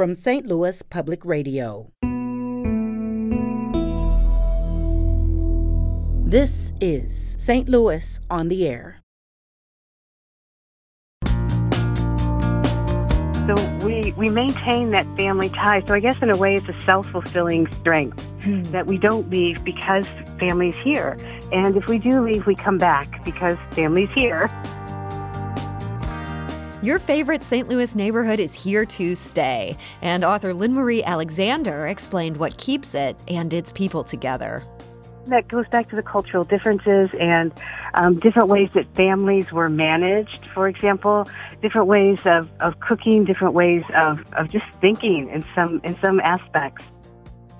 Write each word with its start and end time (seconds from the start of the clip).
from 0.00 0.14
St. 0.14 0.46
Louis 0.46 0.82
Public 0.84 1.26
Radio. 1.26 1.92
This 6.24 6.72
is 6.80 7.36
St. 7.38 7.68
Louis 7.68 8.18
on 8.30 8.48
the 8.48 8.66
Air. 8.66 9.02
So 11.26 11.34
we, 13.84 14.12
we 14.12 14.30
maintain 14.30 14.90
that 14.92 15.04
family 15.18 15.50
tie. 15.50 15.84
So 15.86 15.92
I 15.92 16.00
guess 16.00 16.16
in 16.22 16.30
a 16.30 16.36
way 16.38 16.54
it's 16.54 16.66
a 16.66 16.80
self-fulfilling 16.80 17.70
strength 17.74 18.24
hmm. 18.42 18.62
that 18.72 18.86
we 18.86 18.96
don't 18.96 19.28
leave 19.28 19.62
because 19.64 20.08
family's 20.38 20.76
here. 20.76 21.18
And 21.52 21.76
if 21.76 21.88
we 21.88 21.98
do 21.98 22.22
leave, 22.22 22.46
we 22.46 22.54
come 22.54 22.78
back 22.78 23.22
because 23.22 23.58
family's 23.72 24.08
here. 24.14 24.48
Your 26.82 26.98
favorite 26.98 27.44
St. 27.44 27.68
Louis 27.68 27.94
neighborhood 27.94 28.40
is 28.40 28.54
here 28.54 28.86
to 28.86 29.14
stay, 29.14 29.76
and 30.00 30.24
author 30.24 30.54
Lynn 30.54 30.72
Marie 30.72 31.02
Alexander 31.02 31.86
explained 31.86 32.38
what 32.38 32.56
keeps 32.56 32.94
it 32.94 33.18
and 33.28 33.52
its 33.52 33.70
people 33.70 34.02
together. 34.02 34.64
That 35.26 35.46
goes 35.46 35.68
back 35.68 35.90
to 35.90 35.96
the 35.96 36.02
cultural 36.02 36.42
differences 36.42 37.10
and 37.20 37.52
um, 37.92 38.18
different 38.18 38.48
ways 38.48 38.70
that 38.72 38.86
families 38.96 39.52
were 39.52 39.68
managed, 39.68 40.46
for 40.54 40.68
example, 40.68 41.28
different 41.60 41.86
ways 41.86 42.18
of, 42.24 42.48
of 42.60 42.80
cooking, 42.80 43.26
different 43.26 43.52
ways 43.52 43.82
of, 43.94 44.24
of 44.32 44.50
just 44.50 44.64
thinking 44.80 45.28
in 45.28 45.44
some 45.54 45.82
in 45.84 46.00
some 46.00 46.18
aspects. 46.20 46.86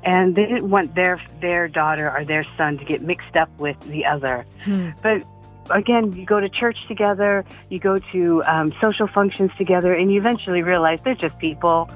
And 0.02 0.34
they 0.34 0.46
didn't 0.46 0.70
want 0.70 0.94
their 0.94 1.20
their 1.42 1.68
daughter 1.68 2.10
or 2.10 2.24
their 2.24 2.44
son 2.56 2.78
to 2.78 2.84
get 2.86 3.02
mixed 3.02 3.36
up 3.36 3.50
with 3.58 3.78
the 3.80 4.06
other. 4.06 4.46
Hmm. 4.64 4.90
But 5.02 5.26
again, 5.68 6.12
you 6.12 6.24
go 6.24 6.40
to 6.40 6.48
church 6.48 6.86
together, 6.88 7.44
you 7.68 7.78
go 7.78 7.98
to 8.12 8.42
um, 8.44 8.72
social 8.80 9.06
functions 9.06 9.50
together, 9.58 9.94
and 9.94 10.12
you 10.12 10.18
eventually 10.18 10.62
realize 10.62 11.00
they're 11.02 11.14
just 11.14 11.38
people. 11.38 11.90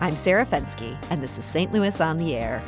I'm 0.00 0.16
Sarah 0.16 0.44
Fenske, 0.44 0.96
and 1.10 1.22
this 1.22 1.38
is 1.38 1.44
St. 1.44 1.72
Louis 1.72 2.00
on 2.00 2.16
the 2.16 2.36
Air. 2.36 2.62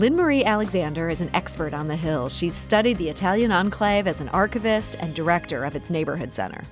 Lynn 0.00 0.16
Marie 0.16 0.44
Alexander 0.44 1.10
is 1.10 1.20
an 1.20 1.30
expert 1.34 1.74
on 1.74 1.86
the 1.86 1.94
Hill. 1.94 2.30
She's 2.30 2.54
studied 2.54 2.96
the 2.96 3.10
Italian 3.10 3.52
enclave 3.52 4.06
as 4.06 4.20
an 4.20 4.30
archivist 4.30 4.96
and 4.98 5.14
director 5.14 5.62
of 5.62 5.76
its 5.76 5.90
neighborhood 5.90 6.32
center. 6.32 6.64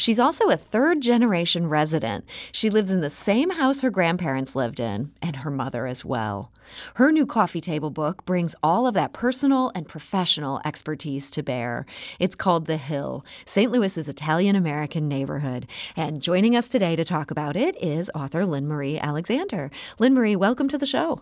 She's 0.00 0.18
also 0.18 0.48
a 0.48 0.56
third 0.56 1.02
generation 1.02 1.68
resident. 1.68 2.24
She 2.52 2.70
lives 2.70 2.88
in 2.88 3.02
the 3.02 3.10
same 3.10 3.50
house 3.50 3.82
her 3.82 3.90
grandparents 3.90 4.56
lived 4.56 4.80
in, 4.80 5.12
and 5.20 5.36
her 5.36 5.50
mother 5.50 5.86
as 5.86 6.06
well. 6.06 6.52
Her 6.94 7.12
new 7.12 7.26
coffee 7.26 7.60
table 7.60 7.90
book 7.90 8.24
brings 8.24 8.54
all 8.62 8.86
of 8.86 8.94
that 8.94 9.12
personal 9.12 9.70
and 9.74 9.86
professional 9.86 10.62
expertise 10.64 11.30
to 11.32 11.42
bear. 11.42 11.84
It's 12.18 12.34
called 12.34 12.64
The 12.64 12.78
Hill, 12.78 13.26
St. 13.44 13.70
Louis's 13.70 14.08
Italian 14.08 14.56
American 14.56 15.06
neighborhood. 15.06 15.66
And 15.94 16.22
joining 16.22 16.56
us 16.56 16.70
today 16.70 16.96
to 16.96 17.04
talk 17.04 17.30
about 17.30 17.54
it 17.54 17.76
is 17.76 18.10
author 18.14 18.46
Lynn 18.46 18.66
Marie 18.66 18.98
Alexander. 18.98 19.70
Lynn 19.98 20.14
Marie, 20.14 20.34
welcome 20.34 20.68
to 20.68 20.78
the 20.78 20.86
show. 20.86 21.20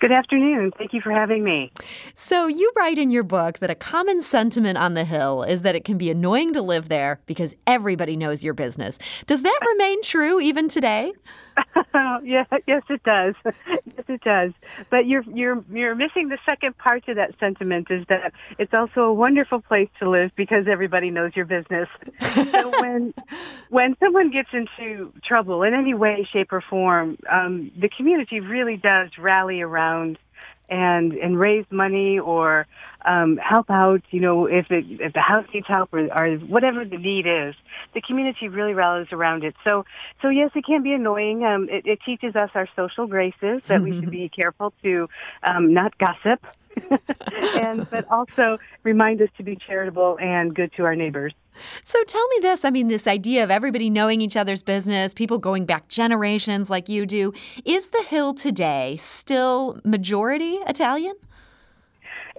Good 0.00 0.12
afternoon. 0.12 0.72
Thank 0.78 0.92
you 0.92 1.00
for 1.00 1.10
having 1.10 1.42
me. 1.42 1.72
So, 2.14 2.46
you 2.46 2.70
write 2.76 2.98
in 2.98 3.10
your 3.10 3.24
book 3.24 3.58
that 3.58 3.70
a 3.70 3.74
common 3.74 4.22
sentiment 4.22 4.78
on 4.78 4.94
the 4.94 5.04
Hill 5.04 5.42
is 5.42 5.62
that 5.62 5.74
it 5.74 5.84
can 5.84 5.98
be 5.98 6.08
annoying 6.08 6.52
to 6.52 6.62
live 6.62 6.88
there 6.88 7.20
because 7.26 7.56
everybody 7.66 8.16
knows 8.16 8.44
your 8.44 8.54
business. 8.54 8.98
Does 9.26 9.42
that 9.42 9.58
uh, 9.60 9.66
remain 9.70 10.00
true 10.02 10.40
even 10.40 10.68
today? 10.68 11.12
yeah, 12.24 12.44
yes, 12.66 12.82
it 12.88 13.02
does. 13.02 13.34
yes, 13.44 14.04
it 14.08 14.20
does. 14.22 14.52
But 14.90 15.06
you're 15.06 15.22
you're 15.22 15.64
you're 15.70 15.94
missing 15.94 16.28
the 16.28 16.38
second 16.44 16.76
part 16.78 17.06
to 17.06 17.14
that 17.14 17.34
sentiment 17.38 17.88
is 17.90 18.04
that 18.08 18.32
it's 18.58 18.74
also 18.74 19.02
a 19.02 19.12
wonderful 19.12 19.60
place 19.60 19.88
to 20.00 20.08
live 20.08 20.30
because 20.36 20.66
everybody 20.70 21.10
knows 21.10 21.32
your 21.34 21.46
business. 21.46 21.88
so 22.52 22.70
when 22.80 23.14
when 23.70 23.96
someone 24.00 24.30
gets 24.30 24.50
into 24.52 25.12
trouble 25.24 25.62
in 25.62 25.74
any 25.74 25.94
way, 25.94 26.26
shape, 26.32 26.52
or 26.52 26.60
form, 26.60 27.18
um, 27.30 27.70
the 27.78 27.88
community 27.88 28.40
really 28.40 28.76
does 28.76 29.10
rally 29.18 29.60
around 29.60 30.18
and 30.68 31.12
and 31.12 31.38
raise 31.38 31.64
money 31.70 32.18
or 32.18 32.66
um, 33.04 33.36
help 33.36 33.70
out. 33.70 34.02
You 34.10 34.20
know, 34.20 34.46
if 34.46 34.70
it, 34.70 34.84
if 35.00 35.12
the 35.12 35.20
house 35.20 35.46
needs 35.52 35.66
help 35.66 35.92
or, 35.92 36.12
or 36.12 36.36
whatever 36.38 36.84
the 36.84 36.98
need 36.98 37.26
is, 37.26 37.54
the 37.94 38.00
community 38.00 38.48
really 38.48 38.74
rallies 38.74 39.08
around 39.12 39.44
it. 39.44 39.54
So 39.64 39.84
so 40.22 40.28
yes, 40.28 40.50
it 40.54 40.64
can 40.64 40.82
be 40.82 40.92
annoying. 40.92 41.44
Um, 41.44 41.68
it, 41.70 41.86
it 41.86 41.98
teaches 42.04 42.36
us 42.36 42.50
our 42.54 42.68
social 42.76 43.06
graces 43.06 43.62
that 43.66 43.82
we 43.82 43.98
should 43.98 44.10
be 44.22 44.28
careful 44.28 44.72
to 44.82 45.08
um, 45.42 45.72
not 45.72 45.96
gossip. 45.98 46.46
and 47.56 47.90
but 47.90 48.06
also 48.08 48.58
remind 48.84 49.20
us 49.20 49.28
to 49.36 49.42
be 49.42 49.56
charitable 49.56 50.16
and 50.20 50.54
good 50.54 50.72
to 50.76 50.84
our 50.84 50.94
neighbors. 50.94 51.34
So 51.82 52.02
tell 52.04 52.26
me 52.28 52.38
this 52.40 52.64
I 52.64 52.70
mean, 52.70 52.88
this 52.88 53.06
idea 53.06 53.42
of 53.44 53.50
everybody 53.50 53.90
knowing 53.90 54.20
each 54.20 54.36
other's 54.36 54.62
business, 54.62 55.14
people 55.14 55.38
going 55.38 55.64
back 55.64 55.88
generations 55.88 56.70
like 56.70 56.88
you 56.88 57.06
do, 57.06 57.32
is 57.64 57.88
the 57.88 58.04
Hill 58.06 58.34
today 58.34 58.96
still 58.96 59.80
majority 59.84 60.58
Italian? 60.66 61.14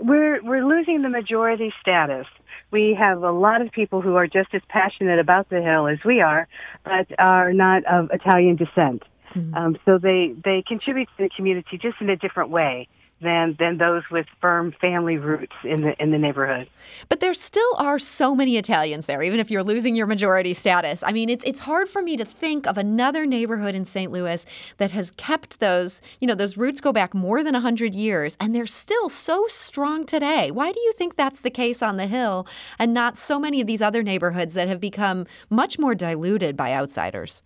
We're, 0.01 0.43
we're 0.43 0.65
losing 0.65 1.01
the 1.01 1.09
majority 1.09 1.73
status. 1.81 2.25
We 2.71 2.95
have 2.99 3.23
a 3.23 3.31
lot 3.31 3.61
of 3.61 3.71
people 3.71 4.01
who 4.01 4.15
are 4.15 4.27
just 4.27 4.53
as 4.53 4.61
passionate 4.69 5.19
about 5.19 5.49
the 5.49 5.61
Hill 5.61 5.87
as 5.87 5.97
we 6.05 6.21
are, 6.21 6.47
but 6.83 7.07
are 7.19 7.51
not 7.53 7.83
of 7.85 8.09
Italian 8.11 8.55
descent. 8.55 9.03
Mm-hmm. 9.35 9.53
Um, 9.53 9.77
so 9.85 9.97
they, 9.97 10.35
they 10.43 10.63
contribute 10.67 11.07
to 11.17 11.23
the 11.23 11.29
community 11.35 11.77
just 11.81 11.97
in 12.01 12.09
a 12.09 12.15
different 12.15 12.49
way 12.49 12.87
than 13.21 13.55
than 13.59 13.77
those 13.77 14.03
with 14.11 14.25
firm 14.41 14.73
family 14.79 15.17
roots 15.17 15.53
in 15.63 15.81
the 15.81 16.01
in 16.01 16.11
the 16.11 16.17
neighborhood. 16.17 16.69
But 17.07 17.19
there 17.19 17.33
still 17.33 17.75
are 17.77 17.99
so 17.99 18.35
many 18.35 18.57
Italians 18.57 19.05
there, 19.05 19.21
even 19.21 19.39
if 19.39 19.51
you're 19.51 19.63
losing 19.63 19.95
your 19.95 20.07
majority 20.07 20.53
status. 20.53 21.03
I 21.03 21.11
mean, 21.11 21.29
it's 21.29 21.43
it's 21.45 21.61
hard 21.61 21.89
for 21.89 22.01
me 22.01 22.17
to 22.17 22.25
think 22.25 22.67
of 22.67 22.77
another 22.77 23.25
neighborhood 23.25 23.75
in 23.75 23.85
St. 23.85 24.11
Louis 24.11 24.45
that 24.77 24.91
has 24.91 25.11
kept 25.11 25.59
those, 25.59 26.01
you 26.19 26.27
know, 26.27 26.35
those 26.35 26.57
roots 26.57 26.81
go 26.81 26.93
back 26.93 27.13
more 27.13 27.43
than 27.43 27.53
100 27.53 27.93
years 27.93 28.37
and 28.39 28.55
they're 28.55 28.65
still 28.65 29.09
so 29.09 29.45
strong 29.47 30.05
today. 30.05 30.51
Why 30.51 30.71
do 30.71 30.79
you 30.79 30.93
think 30.93 31.15
that's 31.15 31.41
the 31.41 31.49
case 31.49 31.81
on 31.81 31.97
the 31.97 32.07
Hill 32.07 32.47
and 32.77 32.93
not 32.93 33.17
so 33.17 33.39
many 33.39 33.61
of 33.61 33.67
these 33.67 33.81
other 33.81 34.03
neighborhoods 34.03 34.53
that 34.53 34.67
have 34.67 34.79
become 34.79 35.25
much 35.49 35.77
more 35.77 35.95
diluted 35.95 36.55
by 36.55 36.73
outsiders? 36.73 37.43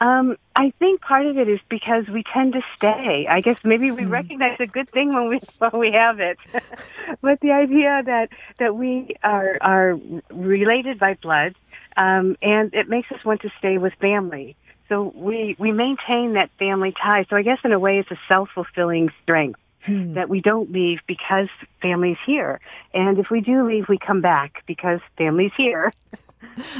Um, 0.00 0.36
I 0.54 0.70
think 0.78 1.00
part 1.00 1.26
of 1.26 1.38
it 1.38 1.48
is 1.48 1.58
because 1.68 2.06
we 2.08 2.22
tend 2.22 2.52
to 2.52 2.62
stay. 2.76 3.26
I 3.28 3.40
guess 3.40 3.58
maybe 3.64 3.90
we 3.90 4.02
mm. 4.02 4.10
recognize 4.10 4.56
a 4.60 4.66
good 4.66 4.88
thing 4.90 5.12
when 5.12 5.28
we 5.28 5.40
when 5.58 5.78
we 5.78 5.92
have 5.92 6.20
it, 6.20 6.38
but 7.20 7.40
the 7.40 7.50
idea 7.50 8.02
that 8.04 8.28
that 8.58 8.76
we 8.76 9.16
are 9.24 9.58
are 9.60 9.98
related 10.30 10.98
by 10.98 11.14
blood, 11.14 11.56
um, 11.96 12.36
and 12.42 12.72
it 12.74 12.88
makes 12.88 13.10
us 13.10 13.24
want 13.24 13.42
to 13.42 13.50
stay 13.58 13.78
with 13.78 13.92
family. 13.94 14.56
So 14.88 15.12
we 15.16 15.56
we 15.58 15.72
maintain 15.72 16.34
that 16.34 16.50
family 16.58 16.92
tie. 16.92 17.26
So 17.28 17.36
I 17.36 17.42
guess 17.42 17.58
in 17.64 17.72
a 17.72 17.78
way, 17.78 17.98
it's 17.98 18.10
a 18.10 18.18
self 18.28 18.50
fulfilling 18.54 19.10
strength. 19.22 19.60
Hmm. 19.82 20.14
That 20.14 20.28
we 20.28 20.40
don't 20.40 20.72
leave 20.72 20.98
because 21.06 21.48
family's 21.80 22.16
here. 22.26 22.60
And 22.92 23.16
if 23.20 23.30
we 23.30 23.40
do 23.40 23.64
leave, 23.64 23.88
we 23.88 23.96
come 23.96 24.20
back 24.20 24.64
because 24.66 24.98
family's 25.16 25.52
here. 25.56 25.92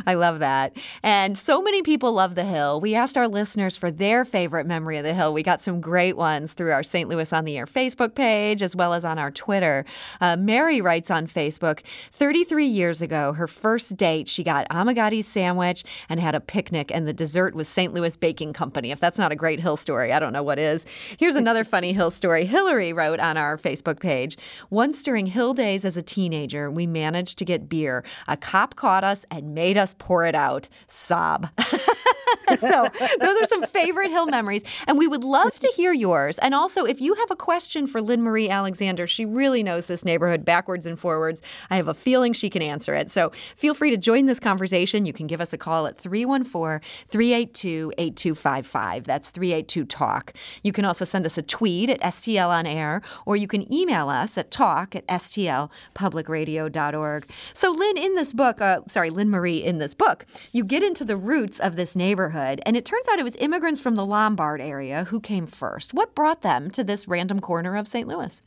I 0.06 0.14
love 0.14 0.38
that. 0.38 0.76
And 1.02 1.38
so 1.38 1.60
many 1.60 1.82
people 1.82 2.12
love 2.12 2.34
the 2.34 2.44
Hill. 2.44 2.80
We 2.80 2.94
asked 2.94 3.18
our 3.18 3.28
listeners 3.28 3.76
for 3.76 3.90
their 3.90 4.24
favorite 4.24 4.66
memory 4.66 4.98
of 4.98 5.04
the 5.04 5.14
Hill. 5.14 5.32
We 5.32 5.42
got 5.42 5.60
some 5.60 5.80
great 5.80 6.16
ones 6.16 6.52
through 6.52 6.72
our 6.72 6.82
St. 6.82 7.08
Louis 7.08 7.32
on 7.32 7.44
the 7.44 7.56
Air 7.56 7.66
Facebook 7.66 8.14
page 8.14 8.62
as 8.62 8.76
well 8.76 8.92
as 8.92 9.04
on 9.04 9.18
our 9.18 9.30
Twitter. 9.30 9.84
Uh, 10.20 10.36
Mary 10.36 10.80
writes 10.80 11.10
on 11.10 11.26
Facebook 11.26 11.80
33 12.12 12.66
years 12.66 13.02
ago, 13.02 13.32
her 13.32 13.48
first 13.48 13.96
date, 13.96 14.28
she 14.28 14.44
got 14.44 14.68
Amighetti's 14.70 15.26
sandwich 15.26 15.84
and 16.08 16.20
had 16.20 16.34
a 16.34 16.40
picnic, 16.40 16.90
and 16.92 17.06
the 17.06 17.12
dessert 17.12 17.54
was 17.54 17.68
St. 17.68 17.92
Louis 17.92 18.16
Baking 18.16 18.52
Company. 18.52 18.90
If 18.90 19.00
that's 19.00 19.18
not 19.18 19.32
a 19.32 19.36
great 19.36 19.60
Hill 19.60 19.76
story, 19.76 20.12
I 20.12 20.18
don't 20.18 20.32
know 20.32 20.42
what 20.42 20.58
is. 20.58 20.86
Here's 21.18 21.36
another 21.36 21.64
funny 21.78 21.92
Hill 21.92 22.10
story. 22.10 22.44
Hillary 22.44 22.92
wrote 22.92 23.20
on 23.20 23.36
our 23.36 23.58
Facebook 23.58 24.00
page 24.00 24.36
Once 24.70 25.02
during 25.02 25.26
Hill 25.26 25.54
days 25.54 25.84
as 25.84 25.96
a 25.96 26.02
teenager, 26.02 26.70
we 26.70 26.86
managed 26.86 27.38
to 27.38 27.44
get 27.44 27.68
beer. 27.68 28.04
A 28.26 28.36
cop 28.36 28.76
caught 28.76 29.04
us 29.04 29.24
and 29.30 29.47
made 29.48 29.76
us 29.76 29.94
pour 29.98 30.24
it 30.26 30.34
out. 30.34 30.68
Sob. 30.88 31.48
so 32.60 32.88
those 33.20 33.40
are 33.40 33.46
some 33.46 33.66
favorite 33.66 34.10
Hill 34.10 34.26
memories. 34.26 34.62
And 34.86 34.98
we 34.98 35.06
would 35.06 35.24
love 35.24 35.58
to 35.60 35.68
hear 35.68 35.92
yours. 35.92 36.38
And 36.38 36.54
also, 36.54 36.84
if 36.84 37.00
you 37.00 37.14
have 37.14 37.30
a 37.30 37.36
question 37.36 37.86
for 37.86 38.00
Lynn 38.00 38.22
Marie 38.22 38.48
Alexander, 38.48 39.06
she 39.06 39.24
really 39.24 39.62
knows 39.62 39.86
this 39.86 40.04
neighborhood 40.04 40.44
backwards 40.44 40.86
and 40.86 40.98
forwards. 40.98 41.42
I 41.70 41.76
have 41.76 41.88
a 41.88 41.94
feeling 41.94 42.32
she 42.32 42.50
can 42.50 42.62
answer 42.62 42.94
it. 42.94 43.10
So 43.10 43.32
feel 43.56 43.74
free 43.74 43.90
to 43.90 43.96
join 43.96 44.26
this 44.26 44.40
conversation. 44.40 45.06
You 45.06 45.12
can 45.12 45.26
give 45.26 45.40
us 45.40 45.52
a 45.52 45.58
call 45.58 45.86
at 45.86 45.98
314 45.98 46.80
382 47.08 47.92
8255. 47.98 49.04
That's 49.04 49.30
382 49.30 49.84
Talk. 49.84 50.32
You 50.62 50.72
can 50.72 50.84
also 50.84 51.04
send 51.04 51.26
us 51.26 51.38
a 51.38 51.42
tweet 51.42 51.90
at 51.90 52.00
STL 52.00 52.48
on 52.48 52.66
air, 52.66 53.02
or 53.26 53.36
you 53.36 53.46
can 53.46 53.72
email 53.72 54.08
us 54.08 54.38
at 54.38 54.50
talk 54.50 54.96
at 54.96 55.06
stlpublicradio.org. 55.06 57.30
So, 57.52 57.70
Lynn, 57.70 57.96
in 57.96 58.14
this 58.14 58.32
book, 58.32 58.60
uh, 58.60 58.80
sorry, 58.88 59.10
Lynn 59.10 59.30
Marie, 59.30 59.62
in 59.62 59.78
this 59.78 59.94
book, 59.94 60.26
you 60.52 60.64
get 60.64 60.82
into 60.82 61.04
the 61.04 61.16
roots 61.16 61.58
of 61.58 61.76
this 61.76 61.96
neighborhood 61.96 62.37
neighborhood, 62.38 62.62
and 62.64 62.76
it 62.76 62.84
turns 62.84 63.06
out 63.08 63.18
it 63.18 63.24
was 63.24 63.36
immigrants 63.38 63.80
from 63.80 63.94
the 63.94 64.06
Lombard 64.06 64.60
area 64.60 65.04
who 65.04 65.20
came 65.20 65.46
first. 65.46 65.94
What 65.94 66.14
brought 66.14 66.42
them 66.42 66.70
to 66.72 66.84
this 66.84 67.08
random 67.08 67.40
corner 67.40 67.76
of 67.76 67.86
St. 67.86 68.08
Louis? 68.08 68.42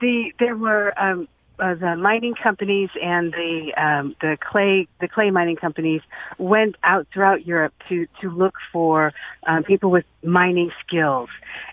the 0.00 0.32
there 0.38 0.56
were 0.56 0.92
um, 1.00 1.26
uh, 1.58 1.74
the 1.74 1.96
mining 1.96 2.34
companies 2.34 2.90
and 3.02 3.32
the 3.32 3.72
um, 3.76 4.14
the 4.20 4.36
clay 4.40 4.86
the 5.00 5.08
clay 5.08 5.30
mining 5.30 5.56
companies 5.56 6.02
went 6.38 6.76
out 6.82 7.06
throughout 7.12 7.46
Europe 7.46 7.72
to 7.88 8.06
to 8.20 8.30
look 8.30 8.54
for 8.72 9.12
um, 9.46 9.64
people 9.64 9.90
with 9.90 10.04
mining 10.22 10.70
skills, 10.86 11.30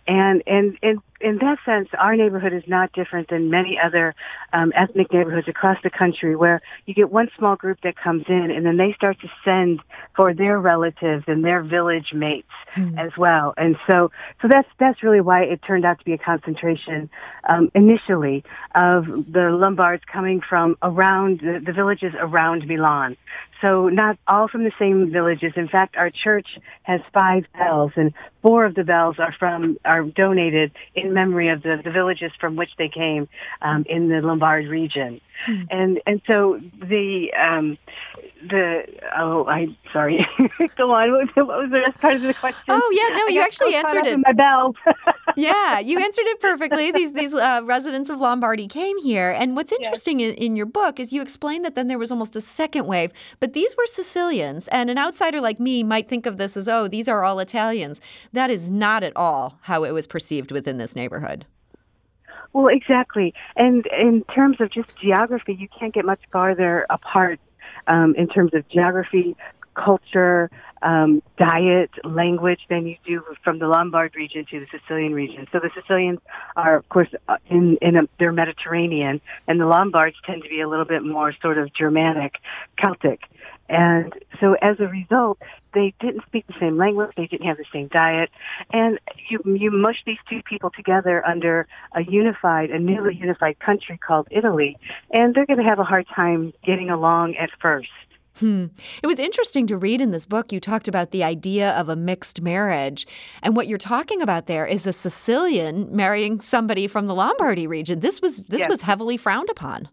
and 0.07 0.44
and 0.47 0.77
and 0.81 1.00
in 1.24 1.38
that 1.38 1.57
sense, 1.65 1.88
our 1.97 2.15
neighborhood 2.18 2.51
is 2.51 2.63
not 2.68 2.91
different 2.91 3.30
than 3.30 3.50
many 3.50 3.80
other 3.83 4.13
um, 4.51 4.74
ethnic 4.75 5.12
neighborhoods 5.13 5.47
across 5.47 5.77
the 5.81 5.89
country, 5.89 6.35
where 6.35 6.62
you 6.85 6.94
get 6.94 7.09
one 7.09 7.30
small 7.38 7.56
group 7.56 7.80
that 7.83 7.95
comes 7.95 8.25
in, 8.27 8.51
and 8.51 8.65
then 8.65 8.75
they 8.75 8.94
start 8.94 9.19
to 9.21 9.30
send 9.45 9.80
for 10.15 10.33
their 10.33 10.59
relatives 10.59 11.24
and 11.27 11.44
their 11.44 11.63
village 11.63 12.12
mates 12.13 12.47
mm. 12.75 13.00
as 13.00 13.12
well. 13.18 13.53
And 13.56 13.77
so, 13.88 14.12
so 14.41 14.50
that's 14.50 14.68
that's 14.80 15.01
really 15.01 15.21
why 15.21 15.44
it 15.44 15.62
turned 15.65 15.86
out 15.86 16.00
to 16.00 16.06
be 16.06 16.13
a 16.13 16.18
concentration 16.18 17.09
um, 17.47 17.71
initially 17.74 18.44
of 18.75 19.06
the 19.06 19.50
Lombards 19.51 20.03
coming 20.12 20.41
from 20.47 20.75
around 20.81 21.39
the, 21.39 21.62
the 21.65 21.71
villages 21.71 22.13
around 22.19 22.68
Milan. 22.68 23.15
So 23.62 23.88
not 23.88 24.18
all 24.27 24.50
from 24.50 24.65
the 24.65 24.74
same 24.77 25.09
villages. 25.09 25.53
In 25.56 25.69
fact, 25.69 25.95
our 25.95 26.09
church 26.09 26.47
has 26.81 27.00
five 27.13 27.45
bells, 27.53 27.94
and 27.95 28.13
four 28.41 28.65
of 28.65 28.75
the 28.75 28.83
bells 28.83 29.15
are 29.19 29.33
from 29.39 29.72
are 29.85 30.03
donated 30.03 30.71
in 30.95 31.13
memory 31.13 31.49
of 31.49 31.63
the, 31.63 31.81
the 31.83 31.91
villages 31.91 32.31
from 32.39 32.55
which 32.55 32.71
they 32.77 32.89
came 32.89 33.27
um, 33.61 33.85
in 33.87 34.09
the 34.09 34.21
Lombard 34.21 34.67
region. 34.67 35.19
Hmm. 35.45 35.63
And 35.69 36.01
and 36.05 36.21
so 36.27 36.59
the 36.79 37.33
um, 37.33 37.77
the 38.49 38.83
oh 39.17 39.45
I 39.47 39.67
sorry 39.91 40.25
go 40.77 40.91
on 40.91 41.11
what 41.11 41.35
was 41.35 41.69
the 41.71 41.79
rest 41.79 41.99
part 41.99 42.15
of 42.15 42.21
the 42.21 42.33
question? 42.33 42.63
Oh 42.69 42.91
yeah 42.93 43.15
no 43.15 43.27
you 43.27 43.41
actually 43.41 43.75
answered 43.75 44.05
it. 44.05 44.17
My 44.19 44.31
bell. 44.33 44.75
yeah, 45.35 45.79
you 45.79 45.99
answered 45.99 46.25
it 46.27 46.39
perfectly. 46.39 46.91
These 46.91 47.13
these 47.13 47.33
uh, 47.33 47.61
residents 47.63 48.09
of 48.09 48.19
Lombardy 48.19 48.67
came 48.67 48.97
here, 48.99 49.31
and 49.31 49.55
what's 49.55 49.71
interesting 49.71 50.19
yes. 50.19 50.35
in, 50.37 50.43
in 50.43 50.55
your 50.55 50.65
book 50.65 50.99
is 50.99 51.11
you 51.11 51.21
explain 51.21 51.63
that 51.63 51.75
then 51.75 51.87
there 51.87 51.97
was 51.97 52.11
almost 52.11 52.35
a 52.35 52.41
second 52.41 52.85
wave, 52.85 53.11
but 53.39 53.53
these 53.53 53.75
were 53.75 53.85
Sicilians, 53.87 54.67
and 54.69 54.89
an 54.89 54.97
outsider 54.97 55.41
like 55.41 55.59
me 55.59 55.83
might 55.83 56.07
think 56.07 56.25
of 56.25 56.37
this 56.37 56.55
as 56.55 56.67
oh 56.67 56.87
these 56.87 57.07
are 57.07 57.23
all 57.23 57.39
Italians. 57.39 58.01
That 58.31 58.49
is 58.49 58.69
not 58.69 59.03
at 59.03 59.15
all 59.15 59.57
how 59.63 59.83
it 59.83 59.92
was 59.92 60.07
perceived 60.07 60.51
within 60.51 60.77
this 60.77 60.95
neighborhood. 60.95 61.45
Well, 62.54 62.68
exactly. 62.68 63.33
And 63.56 63.86
in 63.88 64.24
terms 64.36 64.57
of 64.60 64.71
just 64.71 64.89
geography, 65.01 65.56
you 65.60 65.68
can't 65.80 65.94
get 65.94 66.06
much 66.06 66.21
farther 66.31 66.86
apart 66.89 67.39
um, 67.88 68.13
in 68.15 68.27
terms 68.27 68.54
of 68.54 68.68
geography, 68.69 69.36
culture, 69.75 70.51
um, 70.81 71.24
diet, 71.38 71.89
language 72.04 72.60
than 72.69 72.86
you 72.86 72.98
do 73.06 73.24
from 73.44 73.60
the 73.60 73.68
Lombard 73.68 74.15
region 74.15 74.45
to 74.51 74.60
the 74.60 74.68
Sicilian 74.77 75.13
region. 75.13 75.48
So 75.51 75.60
the 75.60 75.71
Sicilians 75.80 76.19
are, 76.56 76.75
of 76.75 76.88
course, 76.89 77.07
uh, 77.27 77.38
in 77.50 77.77
in 77.81 77.95
a, 77.95 78.01
they're 78.19 78.33
Mediterranean, 78.33 79.21
and 79.48 79.60
the 79.60 79.65
Lombards 79.65 80.18
tend 80.25 80.44
to 80.44 80.50
be 80.50 80.62
a 80.62 80.68
little 80.68 80.86
bit 80.86 81.04
more 81.04 81.33
sort 81.42 81.57
of 81.57 81.74
Germanic, 81.74 82.33
Celtic. 82.77 83.21
And 83.69 84.13
so 84.39 84.56
as 84.62 84.77
a 84.80 84.88
result, 84.88 85.39
they 85.74 85.94
didn't 86.00 86.24
speak 86.27 86.45
the 86.48 86.54
same 86.60 86.77
language, 86.77 87.12
they 87.15 87.27
didn't 87.27 87.48
have 87.48 87.57
the 87.57 87.65
same 87.71 87.88
diet, 87.88 88.30
and 88.71 89.00
you 89.30 89.39
you 89.45 89.71
mush 89.71 90.04
these 90.06 90.18
two 90.30 90.42
people 90.44 90.69
together 90.69 91.25
under 91.25 91.68
a 91.95 92.04
unified, 92.04 92.69
a 92.71 92.80
newly 92.80 93.15
unified 93.15 93.60
country 93.60 93.98
called 93.98 94.27
Italy, 94.31 94.77
and 95.12 95.33
they're 95.33 95.45
going 95.45 95.60
to 95.60 95.65
have 95.65 95.80
a 95.80 95.83
hard 95.83 96.06
time 96.13 96.54
getting 96.65 96.89
along 96.89 97.36
at 97.36 97.50
first. 97.62 97.89
Hmm. 98.38 98.65
It 99.04 99.07
was 99.07 99.19
interesting 99.19 99.68
to 99.68 99.77
read 99.77 100.01
in 100.01 100.12
this 100.12 100.25
book. 100.25 100.51
You 100.51 100.60
talked 100.60 100.88
about 100.88 101.12
the 101.12 101.24
idea 101.24 101.71
of 101.71 101.88
a 101.88 101.95
mixed 101.95 102.42
marriage. 102.42 103.06
And 103.44 103.56
what 103.56 103.68
you're 103.68 103.77
talking 103.77 104.24
about 104.24 104.48
there 104.48 104.65
is 104.65 104.88
a 104.88 104.94
Sicilian 104.94 105.95
marrying 105.95 106.39
somebody 106.39 106.88
from 106.88 107.06
the 107.06 107.13
Lombardy 107.13 107.68
region. 107.68 108.00
This 108.00 108.21
was 108.21 108.38
this 108.44 108.62
yes. 108.62 108.69
was 108.69 108.81
heavily 108.81 109.18
frowned 109.18 109.50
upon. 109.50 109.88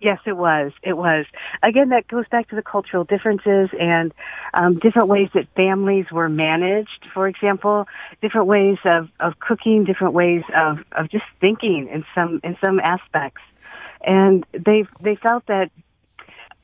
Yes, 0.00 0.20
it 0.26 0.36
was. 0.36 0.72
It 0.82 0.96
was. 0.96 1.26
Again, 1.62 1.88
that 1.88 2.06
goes 2.06 2.24
back 2.30 2.48
to 2.50 2.56
the 2.56 2.62
cultural 2.62 3.04
differences 3.04 3.68
and 3.78 4.14
um, 4.54 4.78
different 4.78 5.08
ways 5.08 5.28
that 5.34 5.48
families 5.56 6.06
were 6.12 6.28
managed. 6.28 7.06
For 7.12 7.26
example, 7.26 7.86
different 8.22 8.46
ways 8.46 8.78
of, 8.84 9.08
of 9.18 9.40
cooking, 9.40 9.84
different 9.84 10.14
ways 10.14 10.42
of, 10.54 10.78
of 10.92 11.10
just 11.10 11.24
thinking 11.40 11.88
in 11.92 12.04
some 12.14 12.40
in 12.44 12.56
some 12.60 12.78
aspects. 12.78 13.42
And 14.00 14.46
they 14.52 14.84
they 15.02 15.16
felt 15.16 15.46
that 15.46 15.70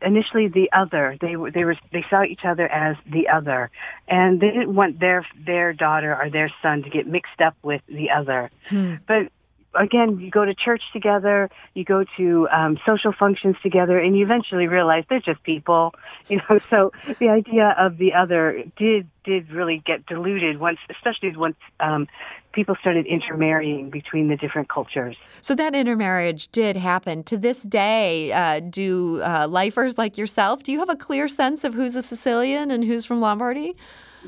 initially 0.05 0.49
the 0.49 0.71
other 0.73 1.17
they 1.21 1.35
were 1.35 1.51
they 1.51 1.65
were 1.65 1.77
they 1.93 2.05
saw 2.11 2.23
each 2.23 2.45
other 2.45 2.69
as 2.69 2.97
the 3.11 3.29
other 3.29 3.71
and 4.07 4.41
they 4.41 4.49
didn't 4.49 4.75
want 4.75 5.01
their 5.01 5.27
their 5.47 5.73
daughter 5.73 6.15
or 6.15 6.31
their 6.31 6.53
son 6.63 6.83
to 6.83 6.91
get 6.91 7.07
mixed 7.07 7.41
up 7.41 7.57
with 7.63 7.81
the 7.89 8.11
other 8.11 8.51
hmm. 8.69 8.95
but 9.07 9.33
again, 9.79 10.19
you 10.19 10.31
go 10.31 10.45
to 10.45 10.55
church 10.55 10.83
together, 10.93 11.51
you 11.75 11.85
go 11.85 12.05
to 12.17 12.49
um, 12.49 12.79
social 12.87 13.13
functions 13.13 13.57
together, 13.63 13.99
and 13.99 14.17
you 14.17 14.25
eventually 14.25 14.67
realize 14.67 15.05
they're 15.09 15.21
just 15.21 15.43
people, 15.43 15.95
you 16.29 16.41
know. 16.49 16.59
So 16.71 16.93
the 17.19 17.29
idea 17.29 17.75
of 17.79 17.99
the 17.99 18.15
other 18.15 18.65
did 18.77 19.09
did 19.25 19.51
really 19.51 19.83
get 19.87 20.05
diluted 20.07 20.61
once, 20.61 20.79
especially 20.91 21.35
once 21.37 21.57
um, 21.81 22.07
people 22.53 22.77
started 22.81 23.07
intermarrying 23.07 23.91
between 23.91 24.29
the 24.29 24.37
different 24.37 24.69
cultures. 24.69 25.17
So 25.41 25.55
that 25.55 25.75
intermarriage 25.75 26.49
did 26.49 26.77
happen. 26.77 27.25
To 27.25 27.37
this 27.39 27.63
day, 27.63 28.33
uh, 28.33 28.61
do 28.61 29.23
uh, 29.23 29.49
lifers 29.49 29.99
like 29.99 30.19
yourself 30.19 30.63
do 30.63 30.73
you 30.73 30.79
have 30.79 30.89
a 30.89 30.97
clear 30.97 31.29
sense 31.29 31.65
of 31.65 31.75
who's 31.75 31.95
a 31.95 32.03
Sicilian 32.03 32.71
and 32.71 32.85
who's 32.85 33.05
from 33.05 33.21
Lombardy? 33.21 33.77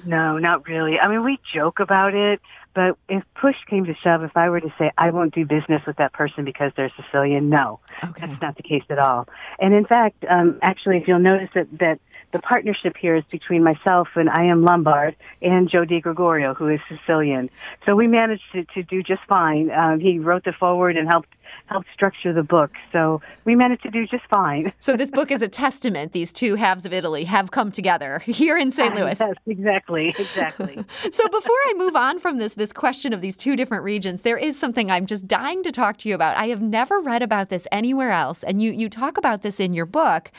No, 0.04 0.38
not 0.38 0.69
really. 0.69 0.98
I 0.98 1.08
mean, 1.08 1.25
we 1.25 1.38
joke 1.52 1.81
about 1.81 2.14
it. 2.14 2.40
But 2.76 2.98
if 3.08 3.25
push 3.34 3.56
came 3.70 3.87
to 3.87 3.94
shove, 3.94 4.22
if 4.22 4.37
I 4.37 4.50
were 4.50 4.60
to 4.60 4.70
say 4.78 4.93
I 4.98 5.10
won't 5.10 5.34
do 5.34 5.46
business 5.46 5.81
with 5.87 5.96
that 5.96 6.12
person 6.12 6.44
because 6.44 6.72
they're 6.76 6.93
Sicilian, 6.94 7.48
no, 7.48 7.81
okay. 8.04 8.26
that's 8.26 8.43
not 8.43 8.56
the 8.56 8.62
case 8.62 8.82
at 8.90 8.98
all. 8.98 9.26
And 9.58 9.72
in 9.72 9.87
fact, 9.87 10.26
um, 10.28 10.58
actually, 10.60 10.98
if 10.98 11.08
you'll 11.08 11.19
notice 11.19 11.48
that 11.54 11.69
that 11.78 12.00
the 12.32 12.38
partnership 12.38 12.94
here 12.98 13.16
is 13.16 13.25
between 13.31 13.64
myself 13.64 14.08
and 14.14 14.28
I 14.28 14.44
am 14.44 14.62
Lombard 14.62 15.16
and 15.40 15.70
Joe 15.70 15.87
Di 15.87 16.00
Gregorio, 16.00 16.52
who 16.52 16.69
is 16.69 16.81
Sicilian. 16.87 17.49
So 17.87 17.96
we 17.96 18.06
managed 18.06 18.42
to, 18.52 18.64
to 18.75 18.82
do 18.82 19.02
just 19.02 19.22
fine. 19.26 19.70
Um, 19.70 19.99
he 19.99 20.19
wrote 20.19 20.44
the 20.44 20.52
foreword 20.52 20.99
and 20.99 21.08
helped 21.08 21.31
helped 21.66 21.88
structure 21.93 22.32
the 22.32 22.43
book. 22.43 22.70
So 22.93 23.20
we 23.44 23.54
managed 23.54 23.82
to 23.82 23.90
do 23.90 24.06
just 24.06 24.25
fine. 24.28 24.72
so 24.78 24.96
this 24.96 25.10
book 25.10 25.31
is 25.31 25.43
a 25.43 25.48
testament. 25.48 26.12
These 26.12 26.32
two 26.32 26.54
halves 26.54 26.84
of 26.84 26.93
Italy 26.93 27.25
have 27.25 27.50
come 27.50 27.72
together 27.72 28.19
here 28.25 28.56
in 28.56 28.72
St. 28.72 28.94
Louis. 28.94 29.16
yes, 29.19 29.34
exactly, 29.46 30.14
exactly. 30.19 30.76
so 31.12 31.28
before 31.28 31.56
I 31.66 31.75
move 31.76 31.96
on 31.96 32.19
from 32.19 32.38
this 32.38 32.54
this 32.54 32.72
question 32.72 33.12
of 33.12 33.20
these 33.20 33.37
two 33.37 33.56
different 33.56 33.84
regions, 33.84 34.22
there 34.22 34.38
is 34.38 34.58
something 34.58 34.90
I'm 34.90 35.06
just 35.06 35.26
dying 35.26 35.62
to 35.64 35.72
talk 35.72 35.96
to 35.98 36.08
you 36.08 36.14
about. 36.14 36.37
I 36.37 36.46
have 36.48 36.62
never 36.62 37.00
read 37.00 37.22
about 37.22 37.49
this 37.49 37.66
anywhere 37.72 38.10
else, 38.10 38.42
and 38.42 38.62
you 38.62 38.72
you 38.72 38.88
talk 38.88 39.18
about 39.18 39.42
this 39.42 39.61
in 39.61 39.75
your 39.75 39.87
book. 39.87 40.30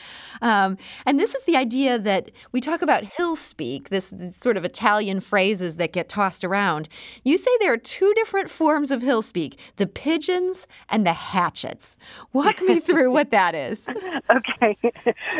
Um, 0.42 0.78
and 1.06 1.18
this 1.18 1.34
is 1.34 1.44
the 1.44 1.56
idea 1.56 1.98
that 1.98 2.30
we 2.52 2.60
talk 2.60 2.82
about 2.82 3.04
hill 3.04 3.36
speak, 3.36 3.88
this, 3.88 4.08
this 4.10 4.36
sort 4.36 4.56
of 4.56 4.64
Italian 4.64 5.20
phrases 5.20 5.76
that 5.76 5.92
get 5.92 6.08
tossed 6.08 6.44
around. 6.44 6.88
You 7.24 7.36
say 7.36 7.50
there 7.60 7.72
are 7.72 7.78
two 7.78 8.12
different 8.14 8.50
forms 8.50 8.90
of 8.90 9.02
hill 9.02 9.22
speak: 9.22 9.58
the 9.76 9.86
pigeons 9.86 10.66
and 10.88 10.97
the 11.04 11.12
hatchets. 11.12 11.98
Walk 12.32 12.60
me 12.62 12.80
through 12.80 13.10
what 13.10 13.30
that 13.30 13.54
is. 13.54 13.86
okay. 14.30 14.76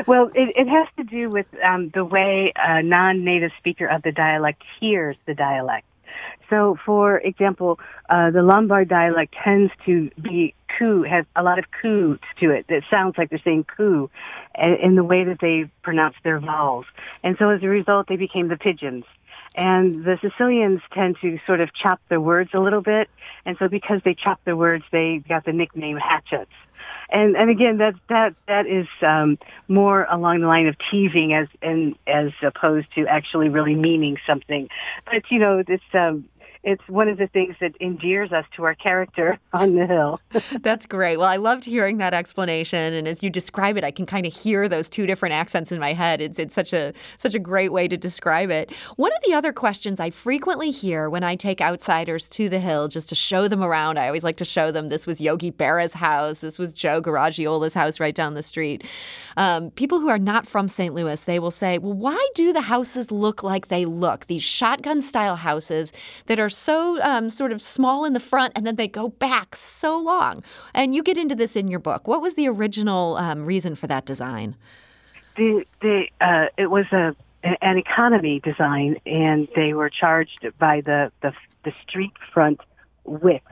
Well, 0.07 0.31
it, 0.35 0.55
it 0.57 0.69
has 0.69 0.89
to 0.97 1.05
do 1.05 1.31
with 1.31 1.47
um, 1.65 1.91
the 1.95 2.05
way 2.05 2.53
a 2.57 2.83
non 2.83 3.25
native 3.25 3.51
speaker 3.59 3.87
of 3.87 4.03
the 4.03 4.13
dialect 4.13 4.63
hears 4.81 5.17
the 5.27 5.35
dialect. 5.35 5.87
So, 6.51 6.79
for 6.85 7.19
example, 7.19 7.79
uh, 8.09 8.31
the 8.31 8.43
Lombard 8.43 8.89
dialect 8.89 9.35
tends 9.45 9.71
to 9.85 10.11
be 10.21 10.55
coo, 10.79 11.03
has 11.03 11.27
a 11.37 11.43
lot 11.43 11.59
of 11.59 11.67
coo 11.83 12.19
to 12.41 12.51
it. 12.51 12.67
That 12.69 12.83
sounds 12.91 13.17
like 13.19 13.31
they're 13.31 13.41
saying 13.45 13.67
coo 13.77 14.11
in 14.57 14.95
the 14.95 15.05
way 15.05 15.25
that 15.25 15.39
they 15.41 15.71
pronounce 15.83 16.17
their 16.25 16.41
vowels. 16.41 16.87
And 17.23 17.37
so 17.39 17.51
as 17.51 17.63
a 17.63 17.69
result, 17.69 18.07
they 18.09 18.17
became 18.17 18.49
the 18.49 18.57
pigeons. 18.57 19.05
And 19.55 20.05
the 20.05 20.19
Sicilians 20.21 20.81
tend 20.93 21.17
to 21.23 21.39
sort 21.47 21.61
of 21.61 21.71
chop 21.75 22.01
their 22.09 22.21
words 22.21 22.51
a 22.55 22.61
little 22.61 22.83
bit. 22.83 23.09
And 23.45 23.57
so 23.59 23.69
because 23.69 24.01
they 24.05 24.15
chop 24.15 24.41
their 24.45 24.57
words, 24.57 24.85
they 24.93 25.23
got 25.29 25.45
the 25.45 25.53
nickname 25.53 25.97
hatchets. 25.97 26.53
And, 27.11 27.37
and 27.37 27.51
again, 27.51 27.79
that, 27.79 27.95
that, 28.11 28.35
that 28.47 28.67
is, 28.67 28.87
um, 29.01 29.39
more 29.67 30.05
along 30.05 30.41
the 30.41 30.47
line 30.47 30.67
of 30.67 30.77
teasing 30.91 31.33
as, 31.33 31.49
and, 31.63 31.95
as 32.07 32.33
opposed 32.43 32.87
to 32.97 33.07
actually 33.07 33.49
really 33.49 33.75
meaning 33.75 34.19
something. 34.27 34.69
But, 35.07 35.23
you 35.31 35.39
know, 35.39 35.63
it's, 35.67 35.83
um, 35.95 36.29
it's 36.63 36.87
one 36.89 37.09
of 37.09 37.19
the 37.19 37.29
things 37.29 37.55
that 37.61 37.73
endears 37.81 38.33
us 38.33 38.45
to 38.57 38.65
our 38.65 38.75
character 38.75 39.39
on 39.53 39.75
the 39.75 39.87
hill. 39.87 40.21
That's 40.61 40.87
great. 40.87 41.17
Well, 41.17 41.29
I 41.29 41.37
loved 41.37 41.65
hearing 41.65 41.99
that 41.99 42.15
explanation, 42.15 42.93
and 42.93 43.07
as 43.07 43.23
you 43.23 43.31
describe 43.31 43.77
it, 43.77 43.85
I 43.85 43.91
can 43.91 44.07
kind 44.07 44.27
of 44.27 44.35
hear 44.35 44.69
those 44.69 44.89
two 44.89 45.07
different 45.07 45.35
accents 45.35 45.73
in 45.73 45.79
my 45.79 45.93
head. 45.93 46.21
It's 46.21 46.39
it's 46.39 46.55
such 46.55 46.73
a 46.73 46.93
such 47.17 47.35
a 47.35 47.39
great 47.39 47.73
way 47.73 47.89
to 47.89 47.97
describe 47.97 48.51
it. 48.51 48.73
One 48.97 49.13
of 49.13 49.19
the 49.27 49.35
other 49.35 49.53
questions 49.53 50.01
I 50.01 50.11
frequently 50.11 50.71
hear 50.71 51.09
when 51.09 51.25
I 51.25 51.37
take 51.37 51.61
outsiders 51.61 52.29
to 52.31 52.49
the 52.49 52.61
hill 52.61 52.89
just 52.89 53.09
to 53.11 53.15
show 53.15 53.49
them 53.49 53.63
around, 53.63 53.99
I 53.99 54.07
always 54.07 54.25
like 54.25 54.37
to 54.39 54.45
show 54.45 54.71
them 54.73 54.89
this 54.89 55.07
was 55.07 55.21
Yogi 55.21 55.51
Berra's 55.51 55.95
house, 55.95 56.39
this 56.39 56.59
was 56.59 56.73
Joe 56.73 57.01
Garagiola's 57.01 57.75
house 57.75 58.01
right 58.01 58.15
down 58.15 58.35
the 58.35 58.43
street. 58.43 58.85
Um, 59.37 59.71
people 59.73 60.01
who 60.01 60.09
are 60.09 60.19
not 60.19 60.47
from 60.47 60.69
St. 60.69 60.95
Louis, 60.95 61.23
they 61.25 61.39
will 61.39 61.51
say, 61.51 61.79
"Well, 61.79 61.93
why 61.93 62.29
do 62.35 62.53
the 62.53 62.63
houses 62.63 63.11
look 63.11 63.43
like 63.43 63.69
they 63.69 63.85
look? 63.85 64.27
These 64.27 64.43
shotgun 64.43 65.03
style 65.03 65.37
houses 65.37 65.93
that 66.27 66.41
are 66.41 66.49
so 66.59 67.01
um, 67.03 67.31
sort 67.31 67.53
of 67.53 67.63
small 67.63 68.05
in 68.05 68.13
the 68.13 68.21
front 68.21 68.53
and 68.57 68.67
then 68.67 68.77
they 68.77 68.89
go 68.89 69.09
back 69.09 69.57
so 69.57 69.99
long. 69.99 70.43
And 70.75 70.95
you 70.95 71.03
get 71.03 71.17
into 71.17 71.35
this 71.35 71.57
in 71.57 71.69
your 71.69 71.81
book. 71.81 72.07
What 72.07 72.21
was 72.21 72.35
the 72.35 72.49
original 72.49 73.17
um, 73.17 73.47
reason 73.47 73.75
for 73.75 73.87
that 73.87 74.05
design? 74.05 74.57
The, 75.37 75.65
the, 75.81 76.07
uh, 76.21 76.47
it 76.57 76.71
was 76.71 76.87
a 76.93 77.15
an 77.63 77.79
economy 77.79 78.41
design, 78.41 78.97
and 79.07 79.49
they 79.55 79.73
were 79.73 79.91
charged 79.91 80.47
by 80.59 80.81
the 80.81 81.13
the, 81.23 81.33
the 81.65 81.73
street 81.87 82.13
front 82.33 82.61
width. 83.05 83.45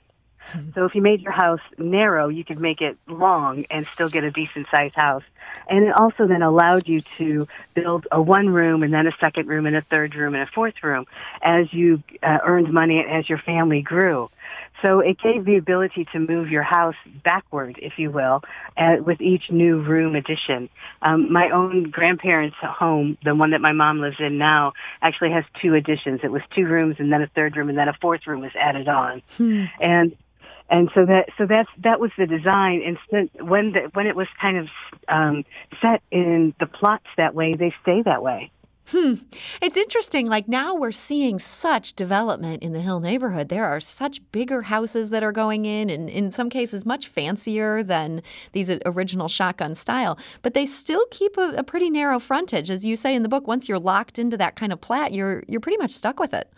So 0.74 0.84
if 0.84 0.94
you 0.94 1.00
made 1.00 1.22
your 1.22 1.32
house 1.32 1.60
narrow, 1.78 2.28
you 2.28 2.44
could 2.44 2.60
make 2.60 2.82
it 2.82 2.98
long 3.06 3.64
and 3.70 3.86
still 3.94 4.08
get 4.08 4.24
a 4.24 4.30
decent 4.30 4.66
sized 4.70 4.94
house. 4.94 5.22
And 5.68 5.86
it 5.86 5.94
also 5.94 6.26
then 6.26 6.42
allowed 6.42 6.86
you 6.86 7.02
to 7.18 7.48
build 7.74 8.06
a 8.12 8.20
one 8.20 8.50
room 8.50 8.82
and 8.82 8.92
then 8.92 9.06
a 9.06 9.12
second 9.18 9.48
room 9.48 9.64
and 9.64 9.74
a 9.74 9.80
third 9.80 10.14
room 10.14 10.34
and 10.34 10.42
a 10.42 10.46
fourth 10.46 10.82
room 10.82 11.06
as 11.42 11.72
you 11.72 12.02
uh, 12.22 12.38
earned 12.44 12.72
money 12.72 12.98
and 12.98 13.10
as 13.10 13.28
your 13.28 13.38
family 13.38 13.80
grew. 13.80 14.28
So 14.82 15.00
it 15.00 15.18
gave 15.18 15.44
the 15.44 15.56
ability 15.56 16.04
to 16.12 16.18
move 16.18 16.50
your 16.50 16.62
house 16.62 16.94
backward, 17.24 17.78
if 17.80 17.98
you 17.98 18.10
will, 18.10 18.42
uh, 18.76 18.96
with 19.04 19.20
each 19.20 19.50
new 19.50 19.80
room 19.80 20.14
addition. 20.14 20.68
Um, 21.00 21.32
my 21.32 21.50
own 21.50 21.84
grandparents' 21.84 22.56
home, 22.60 23.16
the 23.24 23.34
one 23.34 23.52
that 23.52 23.60
my 23.60 23.72
mom 23.72 24.00
lives 24.00 24.16
in 24.18 24.38
now, 24.38 24.74
actually 25.00 25.30
has 25.30 25.44
two 25.62 25.74
additions. 25.74 26.20
It 26.22 26.30
was 26.30 26.42
two 26.54 26.66
rooms 26.66 26.96
and 26.98 27.10
then 27.10 27.22
a 27.22 27.26
third 27.28 27.56
room 27.56 27.70
and 27.70 27.78
then 27.78 27.88
a 27.88 27.94
fourth 27.94 28.26
room 28.26 28.42
was 28.42 28.52
added 28.54 28.88
on. 28.88 29.22
Hmm. 29.36 29.64
And 29.80 30.16
and 30.68 30.90
so 30.94 31.06
that 31.06 31.28
so 31.38 31.46
that's 31.46 31.68
that 31.84 32.00
was 32.00 32.10
the 32.18 32.26
design. 32.26 32.82
And 32.84 33.30
when 33.48 33.72
the, 33.72 33.90
when 33.92 34.06
it 34.06 34.16
was 34.16 34.26
kind 34.40 34.56
of 34.56 34.68
um, 35.08 35.44
set 35.80 36.02
in 36.10 36.54
the 36.58 36.66
plots 36.66 37.06
that 37.16 37.34
way, 37.34 37.54
they 37.54 37.74
stay 37.82 38.02
that 38.02 38.22
way. 38.22 38.50
Hmm. 38.90 39.14
It's 39.60 39.76
interesting. 39.76 40.28
Like 40.28 40.46
now 40.46 40.72
we're 40.72 40.92
seeing 40.92 41.40
such 41.40 41.94
development 41.94 42.62
in 42.62 42.72
the 42.72 42.80
Hill 42.80 43.00
neighborhood. 43.00 43.48
There 43.48 43.64
are 43.64 43.80
such 43.80 44.20
bigger 44.30 44.62
houses 44.62 45.10
that 45.10 45.24
are 45.24 45.32
going 45.32 45.64
in, 45.66 45.90
and 45.90 46.08
in 46.08 46.30
some 46.30 46.48
cases, 46.48 46.86
much 46.86 47.08
fancier 47.08 47.82
than 47.82 48.22
these 48.52 48.70
original 48.86 49.26
shotgun 49.26 49.74
style. 49.74 50.16
But 50.42 50.54
they 50.54 50.66
still 50.66 51.04
keep 51.10 51.36
a, 51.36 51.54
a 51.56 51.64
pretty 51.64 51.90
narrow 51.90 52.20
frontage. 52.20 52.70
As 52.70 52.86
you 52.86 52.94
say 52.94 53.16
in 53.16 53.24
the 53.24 53.28
book, 53.28 53.48
once 53.48 53.68
you're 53.68 53.80
locked 53.80 54.20
into 54.20 54.36
that 54.36 54.54
kind 54.54 54.72
of 54.72 54.80
plat, 54.80 55.12
you're, 55.12 55.42
you're 55.48 55.60
pretty 55.60 55.78
much 55.78 55.90
stuck 55.90 56.20
with 56.20 56.32
it. 56.32 56.52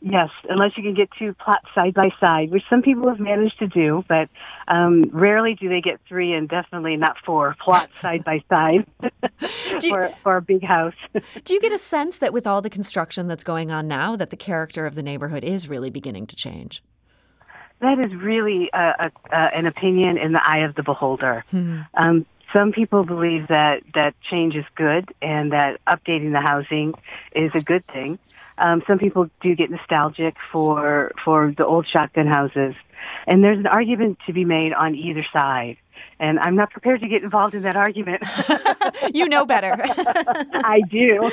Yes, 0.00 0.30
unless 0.48 0.76
you 0.76 0.82
can 0.82 0.94
get 0.94 1.08
two 1.18 1.34
plots 1.34 1.66
side 1.74 1.94
by 1.94 2.10
side, 2.18 2.50
which 2.50 2.62
some 2.70 2.82
people 2.82 3.08
have 3.08 3.20
managed 3.20 3.58
to 3.58 3.66
do, 3.66 4.04
but 4.08 4.28
um, 4.68 5.10
rarely 5.12 5.54
do 5.54 5.68
they 5.68 5.80
get 5.80 6.00
three 6.08 6.32
and 6.32 6.48
definitely 6.48 6.96
not 6.96 7.16
four 7.24 7.56
plots 7.62 7.92
side 8.00 8.24
by 8.24 8.42
side 8.48 8.86
for, 9.88 10.12
for 10.22 10.36
a 10.36 10.42
big 10.42 10.64
house. 10.64 10.94
do 11.44 11.54
you 11.54 11.60
get 11.60 11.72
a 11.72 11.78
sense 11.78 12.18
that 12.18 12.32
with 12.32 12.46
all 12.46 12.62
the 12.62 12.70
construction 12.70 13.28
that's 13.28 13.44
going 13.44 13.70
on 13.70 13.86
now, 13.86 14.16
that 14.16 14.30
the 14.30 14.36
character 14.36 14.86
of 14.86 14.94
the 14.94 15.02
neighborhood 15.02 15.44
is 15.44 15.68
really 15.68 15.90
beginning 15.90 16.26
to 16.28 16.36
change? 16.36 16.82
That 17.80 17.98
is 17.98 18.14
really 18.14 18.70
a, 18.74 19.10
a, 19.32 19.34
an 19.34 19.66
opinion 19.66 20.18
in 20.18 20.32
the 20.32 20.40
eye 20.44 20.64
of 20.64 20.74
the 20.74 20.82
beholder. 20.82 21.44
Hmm. 21.50 21.80
Um, 21.94 22.26
some 22.52 22.72
people 22.72 23.04
believe 23.04 23.48
that 23.48 23.82
that 23.94 24.14
change 24.28 24.54
is 24.56 24.64
good 24.74 25.14
and 25.22 25.52
that 25.52 25.80
updating 25.86 26.32
the 26.32 26.40
housing 26.40 26.94
is 27.34 27.50
a 27.54 27.60
good 27.60 27.86
thing. 27.86 28.18
Um, 28.60 28.82
some 28.86 28.98
people 28.98 29.30
do 29.40 29.56
get 29.56 29.70
nostalgic 29.70 30.36
for 30.52 31.12
for 31.24 31.52
the 31.56 31.64
old 31.64 31.86
shotgun 31.90 32.26
houses, 32.26 32.74
and 33.26 33.42
there's 33.42 33.58
an 33.58 33.66
argument 33.66 34.18
to 34.26 34.32
be 34.32 34.44
made 34.44 34.72
on 34.72 34.94
either 34.94 35.24
side. 35.32 35.78
And 36.20 36.38
I'm 36.38 36.54
not 36.54 36.70
prepared 36.70 37.00
to 37.00 37.08
get 37.08 37.22
involved 37.22 37.54
in 37.54 37.62
that 37.62 37.76
argument. 37.76 38.22
you 39.14 39.26
know 39.26 39.46
better. 39.46 39.74
I 39.82 40.82
do. 40.90 41.30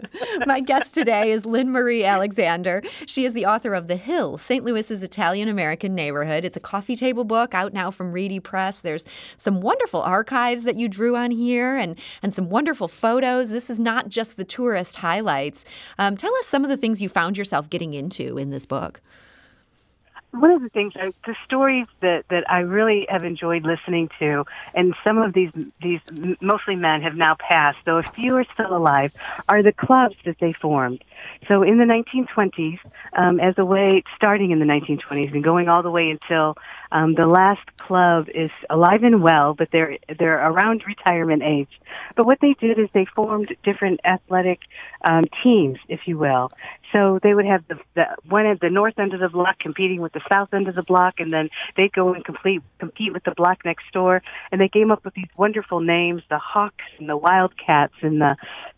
My 0.46 0.60
guest 0.60 0.94
today 0.94 1.30
is 1.30 1.44
Lynn 1.44 1.70
Marie 1.70 2.04
Alexander. 2.04 2.82
She 3.04 3.26
is 3.26 3.34
the 3.34 3.44
author 3.44 3.74
of 3.74 3.86
The 3.86 3.96
Hill, 3.96 4.38
St. 4.38 4.64
Louis's 4.64 5.02
Italian 5.02 5.48
American 5.48 5.94
neighborhood. 5.94 6.46
It's 6.46 6.56
a 6.56 6.60
coffee 6.60 6.96
table 6.96 7.24
book 7.24 7.54
out 7.54 7.74
now 7.74 7.90
from 7.90 8.12
Reedy 8.12 8.40
Press. 8.40 8.80
There's 8.80 9.04
some 9.36 9.60
wonderful 9.60 10.00
archives 10.00 10.64
that 10.64 10.76
you 10.76 10.88
drew 10.88 11.16
on 11.16 11.32
here 11.32 11.76
and, 11.76 11.98
and 12.22 12.34
some 12.34 12.48
wonderful 12.48 12.88
photos. 12.88 13.50
This 13.50 13.68
is 13.68 13.78
not 13.78 14.08
just 14.08 14.38
the 14.38 14.44
tourist 14.44 14.96
highlights. 14.96 15.66
Um, 15.98 16.16
tell 16.16 16.34
us 16.36 16.46
some 16.46 16.64
of 16.64 16.70
the 16.70 16.78
things 16.78 17.02
you 17.02 17.10
found 17.10 17.36
yourself 17.36 17.68
getting 17.68 17.92
into 17.92 18.38
in 18.38 18.48
this 18.48 18.64
book 18.64 19.02
one 20.32 20.50
of 20.52 20.62
the 20.62 20.68
things, 20.68 20.94
uh, 20.96 21.10
the 21.26 21.34
stories 21.44 21.86
that 22.00 22.24
that 22.30 22.50
I 22.50 22.60
really 22.60 23.06
have 23.08 23.24
enjoyed 23.24 23.64
listening 23.64 24.08
to, 24.18 24.44
and 24.74 24.94
some 25.02 25.18
of 25.18 25.32
these 25.32 25.50
these 25.82 26.00
mostly 26.40 26.76
men 26.76 27.02
have 27.02 27.16
now 27.16 27.36
passed, 27.36 27.78
though 27.84 27.98
a 27.98 28.02
few 28.14 28.36
are 28.36 28.46
still 28.54 28.76
alive, 28.76 29.12
are 29.48 29.62
the 29.62 29.72
clubs 29.72 30.16
that 30.24 30.36
they 30.40 30.52
formed. 30.52 31.02
So 31.48 31.62
in 31.62 31.78
the 31.78 31.84
1920s, 31.84 32.78
um, 33.14 33.40
as 33.40 33.54
a 33.58 33.64
way, 33.64 34.02
starting 34.14 34.50
in 34.50 34.58
the 34.58 34.64
1920s 34.64 35.32
and 35.32 35.42
going 35.42 35.68
all 35.68 35.82
the 35.82 35.90
way 35.90 36.10
until 36.10 36.56
um, 36.92 37.14
the 37.14 37.26
last 37.26 37.76
club 37.78 38.28
is 38.34 38.50
alive 38.68 39.02
and 39.02 39.22
well, 39.22 39.54
but 39.54 39.70
they're 39.72 39.98
they're 40.18 40.46
around 40.46 40.84
retirement 40.86 41.42
age. 41.42 41.80
But 42.16 42.26
what 42.26 42.38
they 42.40 42.54
did 42.54 42.78
is 42.78 42.88
they 42.92 43.04
formed 43.04 43.54
different 43.64 44.00
athletic 44.04 44.60
um, 45.02 45.24
teams, 45.42 45.78
if 45.88 46.00
you 46.06 46.18
will. 46.18 46.52
So 46.92 47.18
they 47.22 47.34
would 47.34 47.46
have 47.46 47.66
the, 47.68 47.78
the 47.94 48.04
one 48.28 48.46
at 48.46 48.60
the 48.60 48.70
north 48.70 48.98
end 48.98 49.14
of 49.14 49.20
the 49.20 49.28
block 49.28 49.58
competing 49.58 50.00
with 50.00 50.12
the 50.12 50.22
south 50.28 50.52
end 50.52 50.68
of 50.68 50.74
the 50.74 50.82
block, 50.82 51.20
and 51.20 51.30
then 51.30 51.48
they'd 51.76 51.92
go 51.92 52.12
and 52.14 52.24
complete 52.24 52.62
compete 52.78 53.12
with 53.12 53.24
the 53.24 53.32
block 53.32 53.64
next 53.64 53.84
door. 53.92 54.22
And 54.50 54.60
they 54.60 54.68
came 54.68 54.90
up 54.90 55.04
with 55.04 55.14
these 55.14 55.28
wonderful 55.36 55.80
names: 55.80 56.22
the 56.28 56.38
Hawks 56.38 56.84
and 56.98 57.08
the 57.08 57.16
Wildcats 57.16 57.94
and 58.02 58.20
the 58.20 58.36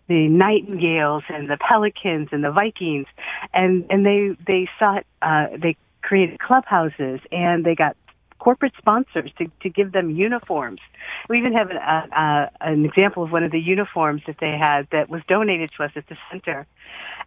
the 0.09 0.29
Nightingales 0.29 1.25
and 1.29 1.49
the 1.49 1.57
Pelicans 1.57 2.29
and 2.33 2.45
the 2.45 2.51
Vikings, 2.51 3.07
and 3.55 3.87
and 3.91 4.05
they 4.05 4.37
they 4.47 4.69
sought 4.79 5.05
uh, 5.23 5.47
they 5.57 5.77
created 6.03 6.39
clubhouses 6.41 7.21
and 7.31 7.65
they 7.65 7.75
got 7.75 7.97
corporate 8.43 8.73
sponsors 8.77 9.31
to, 9.39 9.47
to 9.61 9.69
give 9.69 9.93
them 9.93 10.11
uniforms. 10.11 10.81
We 11.29 11.39
even 11.39 11.53
have 11.53 11.71
an, 11.71 11.77
uh, 11.77 12.49
an 12.61 12.85
example 12.85 13.23
of 13.23 13.31
one 13.31 13.45
of 13.45 13.53
the 13.53 13.61
uniforms 13.61 14.23
that 14.27 14.39
they 14.41 14.59
had 14.59 14.89
that 14.91 15.09
was 15.09 15.23
donated 15.29 15.71
to 15.77 15.85
us 15.85 15.93
at 15.95 16.09
the 16.09 16.17
center. 16.29 16.67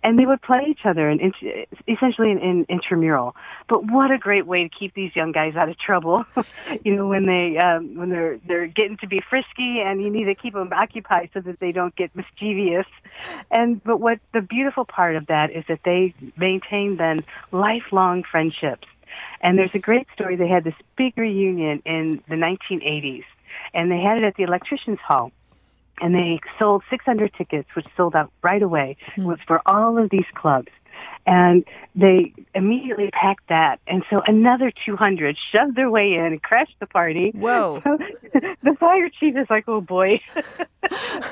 And 0.04 0.20
they 0.20 0.26
would 0.26 0.42
play 0.42 0.66
each 0.68 0.82
other 0.84 1.10
in, 1.10 1.22
in 1.22 1.32
essentially 1.88 2.32
in, 2.32 2.40
in 2.40 2.66
intramural. 2.68 3.34
But 3.70 3.90
what 3.90 4.12
a 4.12 4.18
great 4.18 4.46
way 4.46 4.64
to 4.64 4.70
keep 4.70 4.94
these 4.94 5.16
young 5.16 5.32
guys 5.32 5.56
out 5.56 5.70
of 5.70 5.80
trouble. 5.80 6.26
you 6.84 6.94
know, 6.98 7.08
when 7.08 7.26
they 7.26 7.58
um, 7.58 7.96
when 7.96 8.10
they're 8.10 8.38
they're 8.46 8.68
getting 8.68 8.98
to 8.98 9.08
be 9.08 9.22
frisky, 9.28 9.80
and 9.84 10.02
you 10.02 10.10
need 10.12 10.26
to 10.26 10.36
keep 10.36 10.54
them 10.54 10.72
occupied 10.74 11.30
so 11.34 11.40
that 11.40 11.60
they 11.60 11.72
don't 11.72 11.96
get 11.96 12.14
mischievous. 12.14 12.86
And 13.50 13.84
but 13.84 14.00
what 14.00 14.20
the 14.34 14.42
beautiful 14.42 14.86
part 14.86 15.16
of 15.16 15.28
that 15.28 15.50
is 15.52 15.64
that 15.70 15.80
they 15.86 16.14
maintain 16.38 16.98
then 16.98 17.24
lifelong 17.52 18.24
friendships 18.30 18.86
and 19.42 19.58
there's 19.58 19.74
a 19.74 19.80
great 19.80 20.08
story. 20.14 20.36
They 20.36 20.48
had 20.48 20.64
this 20.64 20.76
big 20.98 21.18
reunion 21.18 21.82
in 21.86 22.22
the 22.28 22.36
1980s, 22.36 23.26
and 23.74 23.92
they 23.92 24.00
had 24.00 24.18
it 24.18 24.24
at 24.24 24.36
the 24.36 24.44
Electricians 24.44 25.00
Hall. 25.00 25.32
And 26.02 26.14
they 26.14 26.42
sold 26.60 26.84
600 26.90 27.34
tickets, 27.38 27.70
which 27.74 27.86
sold 27.96 28.16
out 28.16 28.30
right 28.44 28.62
away. 28.62 28.98
Mm-hmm. 29.12 29.22
It 29.22 29.26
was 29.26 29.40
for 29.48 29.62
all 29.66 29.98
of 29.98 30.10
these 30.10 30.26
clubs 30.34 30.68
and 31.26 31.66
they 31.96 32.34
immediately 32.54 33.10
packed 33.12 33.48
that. 33.50 33.80
And 33.88 34.04
so 34.10 34.22
another 34.28 34.72
200 34.86 35.38
shoved 35.52 35.76
their 35.76 35.90
way 35.90 36.14
in 36.14 36.26
and 36.26 36.42
crashed 36.42 36.76
the 36.80 36.86
party. 36.86 37.32
Whoa. 37.34 37.82
the 38.34 38.76
fire 38.80 39.10
chief 39.20 39.36
is 39.36 39.48
like, 39.50 39.66
oh 39.68 39.82
boy. 39.82 40.20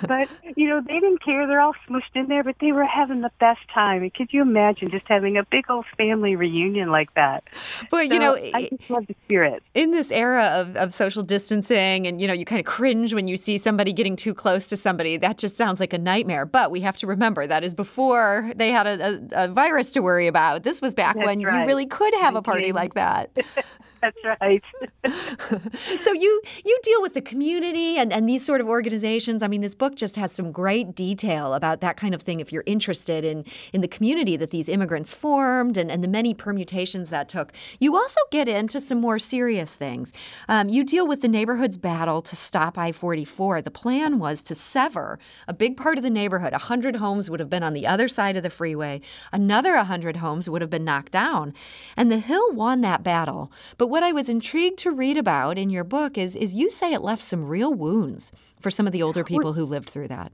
but, 0.08 0.30
you 0.56 0.68
know, 0.68 0.82
they 0.82 0.96
didn't 0.96 1.24
care. 1.24 1.46
They're 1.46 1.62
all 1.62 1.76
smushed 1.88 2.16
in 2.16 2.28
there, 2.28 2.44
but 2.44 2.56
they 2.60 2.72
were 2.72 2.86
having 2.86 3.22
the 3.22 3.32
best 3.40 3.60
time. 3.74 4.02
And 4.02 4.14
could 4.14 4.30
you 4.32 4.42
imagine 4.42 4.90
just 4.90 5.06
having 5.08 5.38
a 5.38 5.44
big 5.44 5.70
old 5.70 5.86
family 5.96 6.36
reunion 6.36 6.90
like 6.90 7.14
that? 7.14 7.44
But, 7.92 8.08
so 8.08 8.14
you 8.14 8.20
know, 8.20 8.36
I 8.36 8.70
just 8.76 8.90
love 8.90 9.06
the 9.06 9.16
spirit. 9.26 9.62
In 9.76 9.92
this 9.92 10.12
era 10.12 10.46
of, 10.46 10.76
of 10.76 10.94
social 10.94 11.24
distancing 11.24 12.08
and, 12.08 12.20
you 12.20 12.28
know, 12.28 12.34
you 12.34 12.46
kind 12.46 12.60
of 12.60 12.66
cringe 12.66 13.14
when 13.14 13.28
you 13.28 13.38
see 13.38 13.58
somebody 13.58 13.94
getting 13.94 14.16
too 14.16 14.34
close 14.34 14.66
to 14.68 14.78
somebody, 14.78 15.18
that 15.18 15.38
just 15.38 15.56
sounds 15.56 15.80
like 15.80 15.94
a 15.94 16.00
nightmare. 16.00 16.46
But 16.46 16.72
we 16.72 16.82
have 16.82 16.98
to 16.98 17.08
remember 17.08 17.46
that 17.46 17.64
is 17.64 17.74
before 17.74 18.52
they 18.56 18.70
had 18.70 18.88
a, 18.88 19.20
a, 19.36 19.46
a 19.46 19.48
virus 19.50 19.83
to 19.92 20.02
worry 20.02 20.28
about. 20.28 20.64
This 20.64 20.82
was 20.82 20.94
back 20.94 21.16
That's 21.16 21.26
when 21.26 21.42
right. 21.44 21.62
you 21.62 21.68
really 21.68 21.86
could 21.86 22.14
have 22.16 22.36
a 22.36 22.42
party 22.42 22.72
like 22.72 22.94
that. 22.94 23.30
That's 24.04 24.42
right. 24.42 24.64
so 26.02 26.12
you 26.12 26.42
you 26.66 26.80
deal 26.84 27.02
with 27.02 27.14
the 27.14 27.22
community 27.22 27.98
and, 27.98 28.12
and 28.12 28.28
these 28.28 28.46
sort 28.46 28.60
of 28.60 28.68
organizations. 28.68 29.42
I 29.42 29.48
mean, 29.48 29.62
this 29.62 29.76
book 29.76 29.96
just 29.96 30.18
has 30.18 30.34
some 30.34 30.52
great 30.52 30.94
detail 30.94 31.54
about 31.54 31.80
that 31.80 31.96
kind 31.96 32.14
of 32.14 32.22
thing 32.22 32.42
if 32.42 32.52
you're 32.52 32.66
interested 32.66 33.24
in 33.24 33.46
in 33.72 33.80
the 33.80 33.88
community 33.88 34.36
that 34.36 34.50
these 34.50 34.68
immigrants 34.68 35.14
formed 35.14 35.78
and, 35.78 35.90
and 35.90 36.04
the 36.04 36.10
many 36.10 36.34
permutations 36.34 37.12
that 37.12 37.30
took. 37.30 37.54
You 37.80 37.96
also 37.96 38.20
get 38.30 38.50
into 38.50 38.82
some 38.82 39.00
more 39.00 39.20
serious 39.20 39.74
things. 39.74 40.12
Um, 40.50 40.68
you 40.68 40.84
deal 40.84 41.08
with 41.08 41.22
the 41.22 41.30
neighborhood's 41.30 41.78
battle 41.78 42.22
to 42.24 42.36
stop 42.36 42.78
I-44. 42.78 43.64
The 43.64 43.72
plan 43.72 44.20
was 44.20 44.44
to 44.44 44.56
sever 44.56 45.18
a 45.48 45.54
big 45.54 45.78
part 45.78 45.98
of 45.98 46.04
the 46.04 46.10
neighborhood. 46.10 46.52
100 46.52 46.98
homes 46.98 47.30
would 47.30 47.40
have 47.40 47.50
been 47.50 47.64
on 47.64 47.74
the 47.74 47.88
other 47.88 48.10
side 48.10 48.36
of 48.36 48.44
the 48.44 48.50
freeway. 48.50 49.00
Another 49.32 49.73
100 49.76 50.18
homes 50.18 50.50
would 50.50 50.62
have 50.62 50.70
been 50.70 50.86
knocked 50.86 51.12
down. 51.12 51.54
And 51.96 52.12
the 52.12 52.20
Hill 52.20 52.54
won 52.54 52.82
that 52.82 53.04
battle. 53.04 53.52
But 53.78 53.88
what 53.88 54.04
I 54.04 54.12
was 54.12 54.30
intrigued 54.30 54.80
to 54.80 54.92
read 54.92 55.18
about 55.18 55.58
in 55.58 55.70
your 55.70 55.84
book 55.84 56.18
is, 56.18 56.36
is 56.36 56.54
you 56.54 56.70
say 56.70 56.94
it 56.94 57.02
left 57.02 57.22
some 57.22 57.48
real 57.48 57.74
wounds 57.74 58.32
for 58.60 58.72
some 58.72 58.88
of 58.88 58.94
the 58.94 59.04
older 59.04 59.24
people 59.24 59.54
who 59.54 59.66
lived 59.66 59.90
through 59.90 60.08
that. 60.10 60.32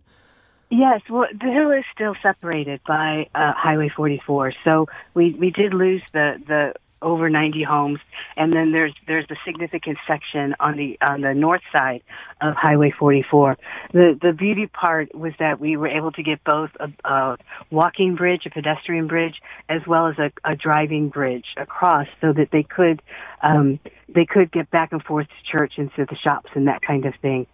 Yes, 0.70 1.02
well, 1.10 1.26
the 1.32 1.52
hill 1.52 1.72
is 1.72 1.84
still 1.94 2.16
separated 2.22 2.80
by 2.88 3.28
uh, 3.34 3.54
Highway 3.58 3.90
44, 3.90 4.54
so 4.64 4.86
we 5.16 5.34
we 5.34 5.50
did 5.50 5.74
lose 5.74 6.04
the 6.14 6.36
the 6.48 6.74
over 7.02 7.30
90 7.30 7.64
homes, 7.64 8.00
and 8.38 8.54
then 8.54 8.72
there's 8.72 8.94
there's 9.08 9.26
a 9.30 9.36
significant 9.46 9.98
section 10.08 10.56
on 10.60 10.78
the 10.78 10.98
on 11.02 11.22
the 11.22 11.34
north 11.34 11.62
side 11.72 12.02
of 12.42 12.56
Highway 12.56 12.92
44. 12.98 13.58
The 13.94 14.18
the 14.22 14.34
beauty 14.34 14.68
part 14.68 15.14
was 15.16 15.34
that 15.40 15.60
we 15.60 15.78
were 15.78 15.88
able 15.88 16.12
to 16.14 16.24
get 16.24 16.44
both 16.44 16.72
a, 16.80 16.92
a 17.10 17.38
walking 17.72 18.16
bridge, 18.16 18.46
a 18.46 18.50
pedestrian 18.50 19.08
bridge, 19.08 19.36
as 19.68 19.82
well 19.88 20.08
as 20.08 20.16
a, 20.18 20.32
a 20.44 20.56
driving 20.56 21.10
bridge 21.10 21.46
across, 21.58 22.08
so 22.22 22.34
that 22.34 22.50
they 22.52 22.64
could 22.64 23.02
um, 23.42 23.80
they 24.14 24.26
could 24.26 24.52
get 24.52 24.70
back 24.72 24.92
and 24.92 25.04
forth 25.04 25.28
to 25.28 25.52
church 25.52 25.74
and 25.78 25.92
to 25.96 26.06
the 26.06 26.16
shops 26.16 26.50
and 26.56 26.68
that 26.68 26.82
kind 26.82 27.06
of 27.06 27.14
thing. 27.22 27.48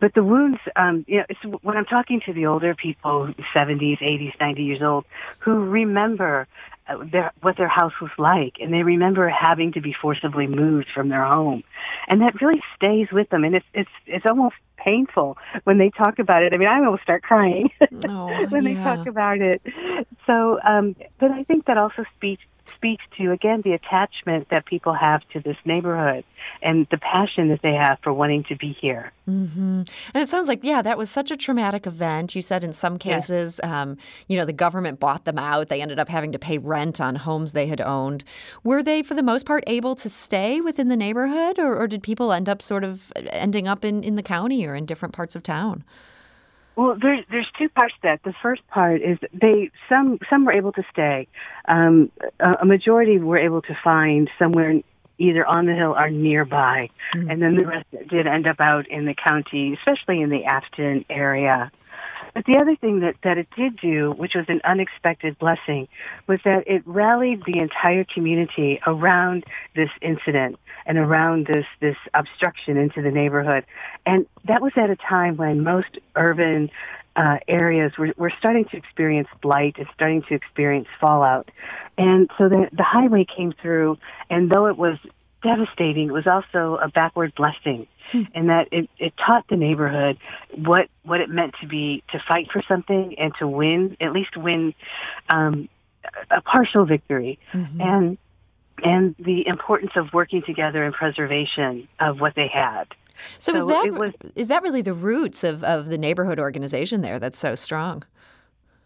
But 0.00 0.14
the 0.14 0.24
wounds, 0.24 0.58
um, 0.76 1.04
you 1.08 1.18
know, 1.18 1.24
it's, 1.28 1.40
when 1.62 1.76
I'm 1.76 1.84
talking 1.84 2.20
to 2.26 2.32
the 2.32 2.46
older 2.46 2.74
people, 2.74 3.32
70s, 3.54 4.02
80s, 4.02 4.32
90 4.40 4.62
years 4.62 4.82
old, 4.82 5.04
who 5.38 5.64
remember 5.64 6.46
their, 7.12 7.32
what 7.40 7.56
their 7.56 7.68
house 7.68 7.92
was 8.00 8.10
like, 8.18 8.54
and 8.60 8.72
they 8.72 8.82
remember 8.82 9.28
having 9.28 9.72
to 9.72 9.80
be 9.80 9.94
forcibly 10.00 10.46
moved 10.46 10.88
from 10.94 11.08
their 11.08 11.24
home, 11.24 11.62
and 12.08 12.20
that 12.20 12.40
really 12.40 12.62
stays 12.76 13.08
with 13.12 13.28
them. 13.30 13.44
And 13.44 13.54
it's 13.54 13.66
it's 13.74 13.90
it's 14.06 14.26
almost 14.26 14.56
painful 14.84 15.36
when 15.64 15.78
they 15.78 15.90
talk 15.90 16.18
about 16.18 16.42
it. 16.42 16.52
I 16.52 16.56
mean, 16.56 16.68
I 16.68 16.78
almost 16.78 17.02
start 17.02 17.22
crying 17.22 17.70
oh, 18.08 18.26
when 18.48 18.64
yeah. 18.64 18.74
they 18.74 18.74
talk 18.74 19.06
about 19.06 19.40
it. 19.40 19.62
So, 20.26 20.58
um, 20.62 20.96
but 21.18 21.30
I 21.30 21.44
think 21.44 21.66
that 21.66 21.78
also 21.78 22.04
speaks 22.16 22.42
speaks 22.76 23.04
to 23.18 23.30
again 23.30 23.62
the 23.62 23.72
attachment 23.72 24.48
that 24.50 24.64
people 24.66 24.94
have 24.94 25.20
to 25.32 25.40
this 25.40 25.56
neighborhood 25.64 26.24
and 26.62 26.86
the 26.90 26.98
passion 26.98 27.48
that 27.48 27.60
they 27.62 27.74
have 27.74 27.98
for 28.02 28.12
wanting 28.12 28.44
to 28.44 28.56
be 28.56 28.76
here. 28.80 29.12
Mm-hmm. 29.28 29.82
And 30.14 30.22
it 30.22 30.28
sounds 30.28 30.48
like 30.48 30.60
yeah, 30.62 30.82
that 30.82 30.98
was 30.98 31.10
such 31.10 31.30
a 31.30 31.36
traumatic 31.36 31.86
event. 31.86 32.34
You 32.34 32.42
said 32.42 32.64
in 32.64 32.72
some 32.72 32.98
cases, 32.98 33.60
yeah. 33.62 33.82
um, 33.82 33.98
you 34.28 34.38
know, 34.38 34.44
the 34.44 34.52
government 34.52 34.98
bought 34.98 35.24
them 35.24 35.38
out. 35.38 35.68
They 35.68 35.82
ended 35.82 35.98
up 35.98 36.08
having 36.08 36.32
to 36.32 36.38
pay 36.38 36.58
rent 36.58 37.00
on 37.00 37.16
homes 37.16 37.52
they 37.52 37.66
had 37.66 37.80
owned. 37.80 38.24
Were 38.64 38.82
they, 38.82 39.02
for 39.02 39.14
the 39.14 39.22
most 39.22 39.46
part, 39.46 39.62
able 39.66 39.94
to 39.96 40.08
stay 40.08 40.60
within 40.60 40.88
the 40.88 40.96
neighborhood, 40.96 41.58
or, 41.58 41.76
or 41.76 41.86
did 41.86 42.02
people 42.02 42.32
end 42.32 42.48
up 42.48 42.62
sort 42.62 42.84
of 42.84 43.12
ending 43.30 43.68
up 43.68 43.84
in, 43.84 44.02
in 44.02 44.16
the 44.16 44.22
county 44.22 44.66
or 44.70 44.74
in 44.74 44.86
different 44.86 45.14
parts 45.14 45.36
of 45.36 45.42
town? 45.42 45.84
Well, 46.76 46.96
there's 47.00 47.24
there's 47.30 47.48
two 47.58 47.68
parts 47.68 47.94
to 47.96 48.00
that. 48.04 48.22
The 48.22 48.34
first 48.42 48.66
part 48.68 49.02
is 49.02 49.18
they 49.34 49.70
some 49.88 50.18
some 50.30 50.44
were 50.44 50.52
able 50.52 50.72
to 50.72 50.82
stay. 50.90 51.26
Um, 51.66 52.10
a, 52.38 52.58
a 52.62 52.64
majority 52.64 53.18
were 53.18 53.38
able 53.38 53.60
to 53.62 53.76
find 53.84 54.30
somewhere 54.38 54.80
either 55.18 55.44
on 55.44 55.66
the 55.66 55.74
hill 55.74 55.94
or 55.94 56.08
nearby, 56.08 56.88
mm-hmm. 57.14 57.30
and 57.30 57.42
then 57.42 57.56
the 57.56 57.66
rest 57.66 57.86
did 58.08 58.26
end 58.26 58.46
up 58.46 58.60
out 58.60 58.88
in 58.88 59.04
the 59.04 59.14
county, 59.14 59.74
especially 59.74 60.22
in 60.22 60.30
the 60.30 60.44
Afton 60.44 61.04
area. 61.10 61.70
But 62.34 62.44
the 62.44 62.56
other 62.56 62.76
thing 62.76 63.00
that, 63.00 63.16
that 63.24 63.38
it 63.38 63.48
did 63.56 63.76
do, 63.78 64.12
which 64.12 64.32
was 64.34 64.46
an 64.48 64.60
unexpected 64.64 65.38
blessing, 65.38 65.88
was 66.26 66.40
that 66.44 66.64
it 66.66 66.82
rallied 66.86 67.44
the 67.44 67.58
entire 67.58 68.04
community 68.04 68.80
around 68.86 69.44
this 69.74 69.90
incident 70.00 70.58
and 70.86 70.98
around 70.98 71.46
this, 71.46 71.66
this 71.80 71.96
obstruction 72.14 72.76
into 72.76 73.02
the 73.02 73.10
neighborhood. 73.10 73.64
And 74.06 74.26
that 74.46 74.62
was 74.62 74.72
at 74.76 74.90
a 74.90 74.96
time 74.96 75.36
when 75.36 75.62
most 75.62 75.98
urban 76.16 76.70
uh, 77.16 77.38
areas 77.48 77.92
were, 77.98 78.14
were 78.16 78.32
starting 78.38 78.64
to 78.66 78.76
experience 78.76 79.28
blight 79.42 79.76
and 79.78 79.86
starting 79.94 80.22
to 80.28 80.34
experience 80.34 80.88
fallout. 81.00 81.50
And 81.98 82.30
so 82.38 82.48
the, 82.48 82.68
the 82.72 82.84
highway 82.84 83.26
came 83.36 83.52
through, 83.52 83.98
and 84.30 84.50
though 84.50 84.66
it 84.66 84.78
was 84.78 84.96
devastating. 85.42 86.08
It 86.08 86.12
was 86.12 86.26
also 86.26 86.78
a 86.82 86.88
backward 86.88 87.34
blessing, 87.34 87.86
hmm. 88.10 88.22
in 88.34 88.46
that 88.48 88.68
it, 88.72 88.88
it 88.98 89.14
taught 89.16 89.46
the 89.48 89.56
neighborhood 89.56 90.18
what 90.54 90.88
what 91.02 91.20
it 91.20 91.30
meant 91.30 91.54
to 91.60 91.66
be 91.66 92.02
to 92.12 92.22
fight 92.26 92.48
for 92.52 92.62
something 92.68 93.14
and 93.18 93.32
to 93.38 93.48
win, 93.48 93.96
at 94.00 94.12
least 94.12 94.36
win 94.36 94.74
um, 95.28 95.68
a 96.30 96.40
partial 96.40 96.84
victory, 96.84 97.38
mm-hmm. 97.52 97.80
and 97.80 98.18
and 98.82 99.14
the 99.18 99.46
importance 99.46 99.92
of 99.96 100.12
working 100.12 100.42
together 100.42 100.84
in 100.84 100.92
preservation 100.92 101.88
of 101.98 102.20
what 102.20 102.34
they 102.34 102.48
had. 102.48 102.84
So, 103.38 103.52
so 103.52 103.58
is 103.58 103.66
that 103.66 103.92
was, 103.92 104.12
is 104.34 104.48
that 104.48 104.62
really 104.62 104.82
the 104.82 104.94
roots 104.94 105.44
of, 105.44 105.62
of 105.62 105.88
the 105.88 105.98
neighborhood 105.98 106.38
organization 106.38 107.02
there 107.02 107.18
that's 107.18 107.38
so 107.38 107.54
strong? 107.54 108.04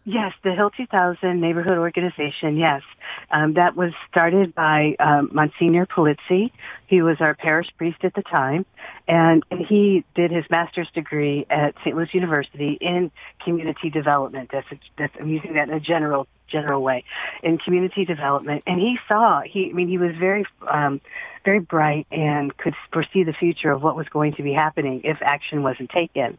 Yes, 0.07 0.33
the 0.43 0.53
Hill 0.53 0.69
2000 0.69 1.41
Neighborhood 1.41 1.79
Organization, 1.79 2.57
yes. 2.57 2.83
Um, 3.31 3.55
that 3.55 3.75
was 3.75 3.91
started 4.07 4.53
by 4.53 4.95
um, 4.99 5.31
Monsignor 5.33 5.87
Polizzi. 5.87 6.51
He 6.85 7.01
was 7.01 7.17
our 7.21 7.33
parish 7.33 7.65
priest 7.75 7.97
at 8.03 8.13
the 8.13 8.21
time, 8.21 8.67
and, 9.07 9.43
and 9.49 9.65
he 9.65 10.05
did 10.13 10.29
his 10.29 10.45
master's 10.51 10.87
degree 10.93 11.47
at 11.49 11.73
St. 11.79 11.95
Louis 11.95 12.13
University 12.13 12.77
in 12.79 13.09
community 13.43 13.89
development. 13.89 14.51
That's, 14.53 14.67
a, 14.71 14.79
that's 14.95 15.13
I'm 15.19 15.27
using 15.27 15.55
that 15.55 15.69
in 15.69 15.73
a 15.73 15.79
general 15.79 16.27
general 16.51 16.83
way 16.83 17.03
in 17.41 17.57
community 17.57 18.05
development. 18.05 18.61
And 18.67 18.79
he 18.79 18.97
saw 19.07 19.41
he 19.41 19.71
I 19.71 19.73
mean 19.73 19.87
he 19.87 19.97
was 19.97 20.11
very 20.19 20.45
um, 20.71 21.01
very 21.43 21.59
bright 21.59 22.05
and 22.11 22.55
could 22.55 22.75
foresee 22.93 23.23
the 23.23 23.33
future 23.33 23.71
of 23.71 23.81
what 23.81 23.95
was 23.95 24.07
going 24.09 24.35
to 24.35 24.43
be 24.43 24.53
happening 24.53 25.01
if 25.03 25.17
action 25.23 25.63
wasn't 25.63 25.89
taken. 25.89 26.37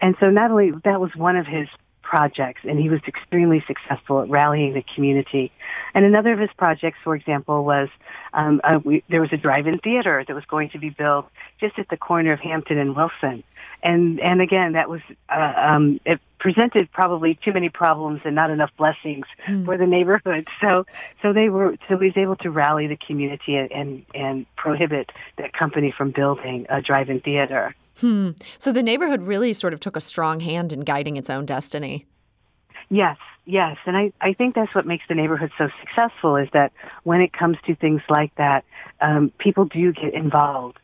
And 0.00 0.14
so 0.20 0.30
not 0.30 0.52
only 0.52 0.70
that 0.84 1.00
was 1.00 1.10
one 1.16 1.34
of 1.34 1.46
his 1.46 1.66
projects, 2.02 2.62
and 2.64 2.78
he 2.78 2.88
was 2.88 3.00
extremely 3.06 3.62
successful 3.66 4.20
at 4.20 4.28
rallying 4.28 4.74
the 4.74 4.84
community. 4.94 5.52
And 5.94 6.04
another 6.04 6.32
of 6.32 6.38
his 6.38 6.50
projects, 6.56 6.98
for 7.02 7.14
example, 7.14 7.64
was 7.64 7.88
um, 8.32 8.60
uh, 8.64 8.78
we, 8.82 9.02
there 9.08 9.20
was 9.20 9.32
a 9.32 9.36
drive-in 9.36 9.78
theater 9.78 10.24
that 10.26 10.34
was 10.34 10.44
going 10.44 10.70
to 10.70 10.78
be 10.78 10.90
built 10.90 11.26
just 11.60 11.78
at 11.78 11.88
the 11.88 11.96
corner 11.96 12.32
of 12.32 12.40
Hampton 12.40 12.78
and 12.78 12.96
Wilson. 12.96 13.44
And 13.82 14.20
and 14.20 14.40
again, 14.42 14.72
that 14.72 14.90
was 14.90 15.00
uh, 15.28 15.52
um, 15.56 16.00
it 16.04 16.20
presented 16.38 16.90
probably 16.92 17.38
too 17.42 17.52
many 17.52 17.68
problems 17.68 18.20
and 18.24 18.34
not 18.34 18.50
enough 18.50 18.70
blessings 18.76 19.26
mm. 19.46 19.64
for 19.64 19.76
the 19.78 19.86
neighborhood. 19.86 20.48
So 20.60 20.84
so 21.22 21.32
they 21.32 21.48
were 21.48 21.76
so 21.88 21.96
he 21.96 22.08
was 22.08 22.16
able 22.16 22.36
to 22.36 22.50
rally 22.50 22.86
the 22.86 22.96
community 22.96 23.56
and 23.56 24.04
and 24.14 24.44
prohibit 24.56 25.10
that 25.38 25.54
company 25.54 25.94
from 25.96 26.10
building 26.10 26.66
a 26.68 26.82
drive-in 26.82 27.20
theater. 27.20 27.74
Hmm. 28.00 28.30
So 28.58 28.72
the 28.72 28.82
neighborhood 28.82 29.22
really 29.22 29.52
sort 29.52 29.72
of 29.72 29.80
took 29.80 29.96
a 29.96 30.00
strong 30.00 30.40
hand 30.40 30.72
in 30.72 30.80
guiding 30.80 31.16
its 31.16 31.30
own 31.30 31.46
destiny. 31.46 32.06
Yes, 32.88 33.18
yes. 33.46 33.76
And 33.86 33.96
I, 33.96 34.12
I 34.20 34.32
think 34.32 34.54
that's 34.54 34.74
what 34.74 34.86
makes 34.86 35.04
the 35.08 35.14
neighborhood 35.14 35.50
so 35.58 35.68
successful 35.80 36.36
is 36.36 36.48
that 36.52 36.72
when 37.04 37.20
it 37.20 37.32
comes 37.32 37.56
to 37.66 37.74
things 37.74 38.00
like 38.08 38.34
that, 38.36 38.64
um, 39.00 39.32
people 39.38 39.64
do 39.64 39.92
get 39.92 40.14
involved 40.14 40.78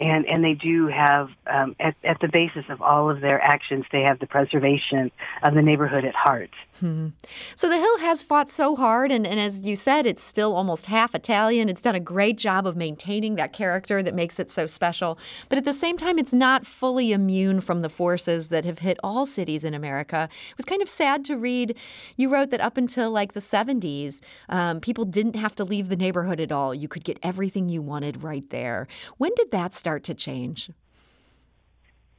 and 0.00 0.26
and 0.26 0.44
they 0.44 0.54
do 0.54 0.88
have 0.88 1.28
um, 1.46 1.74
at 1.80 1.94
at 2.04 2.20
the 2.20 2.28
basis 2.28 2.64
of 2.68 2.82
all 2.82 3.10
of 3.10 3.20
their 3.20 3.40
actions, 3.40 3.84
they 3.92 4.02
have 4.02 4.18
the 4.18 4.26
preservation 4.26 5.10
of 5.42 5.54
the 5.54 5.62
neighborhood 5.62 6.04
at 6.04 6.14
heart. 6.14 6.50
Hmm. 6.80 7.08
So 7.54 7.70
the 7.70 7.78
Hill 7.78 7.98
has 8.00 8.22
fought 8.22 8.50
so 8.50 8.76
hard, 8.76 9.10
and, 9.10 9.26
and 9.26 9.40
as 9.40 9.62
you 9.62 9.76
said, 9.76 10.04
it's 10.04 10.22
still 10.22 10.54
almost 10.54 10.86
half 10.86 11.14
Italian. 11.14 11.70
It's 11.70 11.80
done 11.80 11.94
a 11.94 12.00
great 12.00 12.36
job 12.36 12.66
of 12.66 12.76
maintaining 12.76 13.36
that 13.36 13.54
character 13.54 14.02
that 14.02 14.14
makes 14.14 14.38
it 14.38 14.50
so 14.50 14.66
special. 14.66 15.18
But 15.48 15.56
at 15.56 15.64
the 15.64 15.72
same 15.72 15.96
time, 15.96 16.18
it's 16.18 16.34
not 16.34 16.66
fully 16.66 17.12
immune 17.12 17.62
from 17.62 17.80
the 17.80 17.88
forces 17.88 18.48
that 18.48 18.66
have 18.66 18.80
hit 18.80 18.98
all 19.02 19.24
cities 19.24 19.64
in 19.64 19.72
America. 19.72 20.28
It 20.50 20.56
was 20.58 20.66
kind 20.66 20.82
of 20.82 20.88
sad 20.88 21.24
to 21.26 21.36
read. 21.36 21.74
You 22.16 22.28
wrote 22.28 22.50
that 22.50 22.60
up 22.60 22.76
until 22.76 23.10
like 23.10 23.32
the 23.32 23.40
70s, 23.40 24.20
um, 24.50 24.80
people 24.80 25.06
didn't 25.06 25.36
have 25.36 25.54
to 25.56 25.64
leave 25.64 25.88
the 25.88 25.96
neighborhood 25.96 26.40
at 26.40 26.52
all. 26.52 26.74
You 26.74 26.88
could 26.88 27.04
get 27.04 27.18
everything 27.22 27.70
you 27.70 27.80
wanted 27.80 28.22
right 28.22 28.48
there. 28.50 28.86
When 29.16 29.32
did 29.34 29.50
that 29.52 29.74
start? 29.86 30.04
to 30.04 30.14
change? 30.14 30.70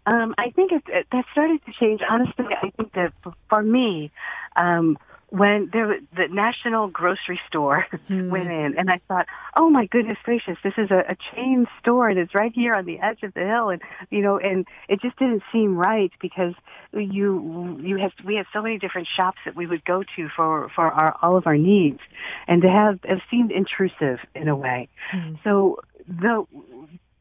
Um, 0.06 0.34
I 0.38 0.52
think 0.52 0.72
it, 0.72 0.84
it, 0.88 1.08
that 1.12 1.26
started 1.34 1.60
to 1.66 1.74
change. 1.78 2.00
Honestly, 2.10 2.46
I 2.62 2.70
think 2.70 2.94
that 2.94 3.12
for 3.50 3.62
me, 3.62 4.10
um, 4.56 4.98
when 5.30 5.70
there 5.74 6.00
the 6.16 6.28
national 6.30 6.88
grocery 6.88 7.42
store 7.50 7.86
mm. 8.10 8.30
went 8.30 8.50
in, 8.50 8.76
and 8.78 8.90
I 8.90 9.02
thought, 9.10 9.26
oh 9.58 9.70
my 9.70 9.86
goodness 9.86 10.18
gracious, 10.24 10.56
this 10.64 10.76
is 10.78 10.92
a, 10.92 11.00
a 11.12 11.18
chain 11.36 11.68
store, 11.82 12.08
and 12.08 12.18
it's 12.18 12.34
right 12.34 12.54
here 12.56 12.74
on 12.74 12.86
the 12.86 13.00
edge 13.00 13.24
of 13.24 13.34
the 13.34 13.42
hill, 13.42 13.70
and 13.70 13.82
you 14.10 14.22
know, 14.22 14.38
and 14.38 14.66
it 14.88 15.02
just 15.02 15.20
didn't 15.20 15.44
seem 15.52 15.76
right 15.76 16.14
because 16.22 16.54
you 16.94 17.78
you 17.82 17.98
have 17.98 18.14
we 18.26 18.36
have 18.36 18.46
so 18.54 18.62
many 18.62 18.78
different 18.80 19.10
shops 19.14 19.40
that 19.44 19.58
we 19.58 19.68
would 19.68 19.84
go 19.84 20.04
to 20.16 20.30
for 20.34 20.70
for 20.74 20.86
our 20.86 21.18
all 21.22 21.36
of 21.36 21.46
our 21.46 21.58
needs, 21.58 22.00
and 22.48 22.62
to 22.62 22.70
have 22.70 23.00
it 23.04 23.22
seemed 23.30 23.52
intrusive 23.52 24.20
in 24.34 24.48
a 24.48 24.56
way. 24.56 24.88
Mm. 25.12 25.38
So 25.44 25.80
the 26.08 26.46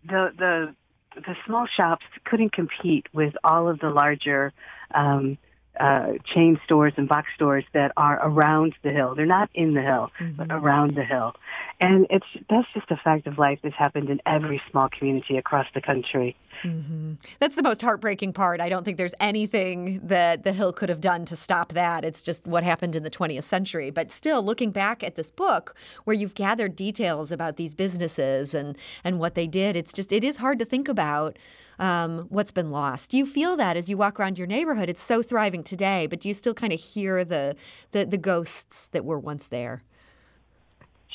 the 0.06 0.32
the 0.38 0.74
the 1.14 1.34
small 1.46 1.66
shops 1.76 2.04
couldn't 2.24 2.52
compete 2.52 3.06
with 3.12 3.34
all 3.42 3.68
of 3.68 3.78
the 3.80 3.88
larger 3.88 4.52
um, 4.94 5.38
uh, 5.80 6.12
chain 6.34 6.58
stores 6.64 6.92
and 6.96 7.08
box 7.08 7.28
stores 7.34 7.64
that 7.74 7.92
are 7.96 8.18
around 8.26 8.74
the 8.82 8.90
hill. 8.90 9.14
They're 9.14 9.26
not 9.26 9.50
in 9.54 9.74
the 9.74 9.82
hill, 9.82 10.10
mm-hmm. 10.20 10.36
but 10.36 10.48
around 10.50 10.96
the 10.96 11.04
hill. 11.04 11.34
And 11.80 12.06
it's 12.10 12.26
that's 12.48 12.68
just 12.74 12.90
a 12.90 12.96
fact 12.96 13.26
of 13.26 13.38
life. 13.38 13.58
This 13.62 13.74
happened 13.78 14.10
in 14.10 14.20
every 14.26 14.60
small 14.70 14.88
community 14.88 15.36
across 15.36 15.66
the 15.74 15.80
country. 15.80 16.36
Mm-hmm. 16.62 17.14
That's 17.38 17.56
the 17.56 17.62
most 17.62 17.82
heartbreaking 17.82 18.32
part. 18.32 18.60
I 18.60 18.68
don't 18.68 18.84
think 18.84 18.96
there's 18.96 19.14
anything 19.20 20.00
that 20.02 20.44
the 20.44 20.52
Hill 20.52 20.72
could 20.72 20.88
have 20.88 21.00
done 21.00 21.24
to 21.26 21.36
stop 21.36 21.72
that. 21.74 22.04
It's 22.04 22.22
just 22.22 22.46
what 22.46 22.64
happened 22.64 22.96
in 22.96 23.02
the 23.02 23.10
20th 23.10 23.44
century. 23.44 23.90
But 23.90 24.10
still, 24.10 24.42
looking 24.42 24.70
back 24.70 25.02
at 25.02 25.16
this 25.16 25.30
book 25.30 25.74
where 26.04 26.14
you've 26.14 26.34
gathered 26.34 26.76
details 26.76 27.30
about 27.30 27.56
these 27.56 27.74
businesses 27.74 28.54
and, 28.54 28.76
and 29.04 29.18
what 29.18 29.34
they 29.34 29.46
did, 29.46 29.76
it's 29.76 29.92
just, 29.92 30.12
it 30.12 30.24
is 30.24 30.38
hard 30.38 30.58
to 30.58 30.64
think 30.64 30.88
about 30.88 31.38
um, 31.78 32.26
what's 32.28 32.52
been 32.52 32.70
lost. 32.70 33.10
Do 33.10 33.18
you 33.18 33.26
feel 33.26 33.56
that 33.56 33.76
as 33.76 33.88
you 33.88 33.96
walk 33.96 34.18
around 34.18 34.38
your 34.38 34.46
neighborhood? 34.46 34.88
It's 34.88 35.02
so 35.02 35.22
thriving 35.22 35.62
today, 35.62 36.06
but 36.06 36.20
do 36.20 36.28
you 36.28 36.34
still 36.34 36.54
kind 36.54 36.72
of 36.72 36.80
hear 36.80 37.24
the, 37.24 37.56
the, 37.92 38.04
the 38.04 38.18
ghosts 38.18 38.88
that 38.88 39.04
were 39.04 39.18
once 39.18 39.46
there? 39.46 39.82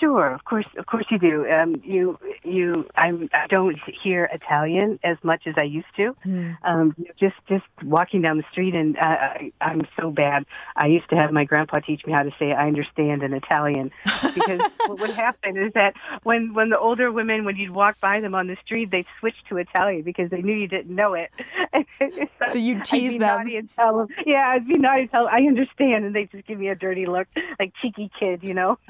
Sure, 0.01 0.33
of 0.33 0.43
course, 0.45 0.65
of 0.79 0.87
course 0.87 1.05
you 1.11 1.19
do. 1.19 1.47
Um, 1.47 1.79
you, 1.85 2.17
you, 2.43 2.87
I'm, 2.95 3.29
I 3.33 3.45
don't 3.45 3.77
hear 4.03 4.27
Italian 4.33 4.99
as 5.03 5.17
much 5.21 5.43
as 5.45 5.53
I 5.57 5.61
used 5.61 5.95
to. 5.97 6.15
Mm. 6.25 6.57
Um, 6.63 6.95
just, 7.19 7.35
just 7.47 7.65
walking 7.83 8.23
down 8.23 8.37
the 8.37 8.43
street, 8.51 8.73
and 8.73 8.97
uh, 8.97 9.01
I, 9.01 9.51
I'm 9.61 9.83
so 9.99 10.09
bad. 10.09 10.47
I 10.75 10.87
used 10.87 11.07
to 11.11 11.15
have 11.15 11.31
my 11.31 11.45
grandpa 11.45 11.81
teach 11.81 12.03
me 12.07 12.13
how 12.13 12.23
to 12.23 12.31
say 12.39 12.51
"I 12.51 12.65
understand" 12.65 13.21
in 13.21 13.31
Italian, 13.33 13.91
because 14.33 14.61
what 14.87 14.99
would 14.99 15.11
happen 15.11 15.55
is 15.55 15.71
that 15.73 15.93
when, 16.23 16.55
when 16.55 16.69
the 16.69 16.79
older 16.79 17.11
women, 17.11 17.45
when 17.45 17.55
you'd 17.57 17.69
walk 17.69 17.99
by 18.01 18.21
them 18.21 18.33
on 18.33 18.47
the 18.47 18.57
street, 18.65 18.89
they'd 18.89 19.05
switch 19.19 19.35
to 19.49 19.57
Italian 19.57 20.01
because 20.01 20.31
they 20.31 20.41
knew 20.41 20.55
you 20.55 20.67
didn't 20.67 20.95
know 20.95 21.13
it. 21.13 21.29
so 22.51 22.57
you'd 22.57 22.83
tease 22.85 23.19
them. 23.19 23.47
and 23.47 23.69
tell 23.75 23.99
them. 23.99 24.07
Yeah, 24.25 24.47
I'd 24.47 24.67
be 24.67 24.79
naughty 24.79 25.01
and 25.01 25.11
tell 25.11 25.25
them, 25.25 25.33
I 25.35 25.41
understand, 25.45 26.05
and 26.05 26.15
they 26.15 26.25
just 26.25 26.47
give 26.47 26.57
me 26.57 26.69
a 26.69 26.75
dirty 26.75 27.05
look, 27.05 27.27
like 27.59 27.73
cheeky 27.83 28.09
kid, 28.19 28.41
you 28.41 28.55
know. 28.55 28.79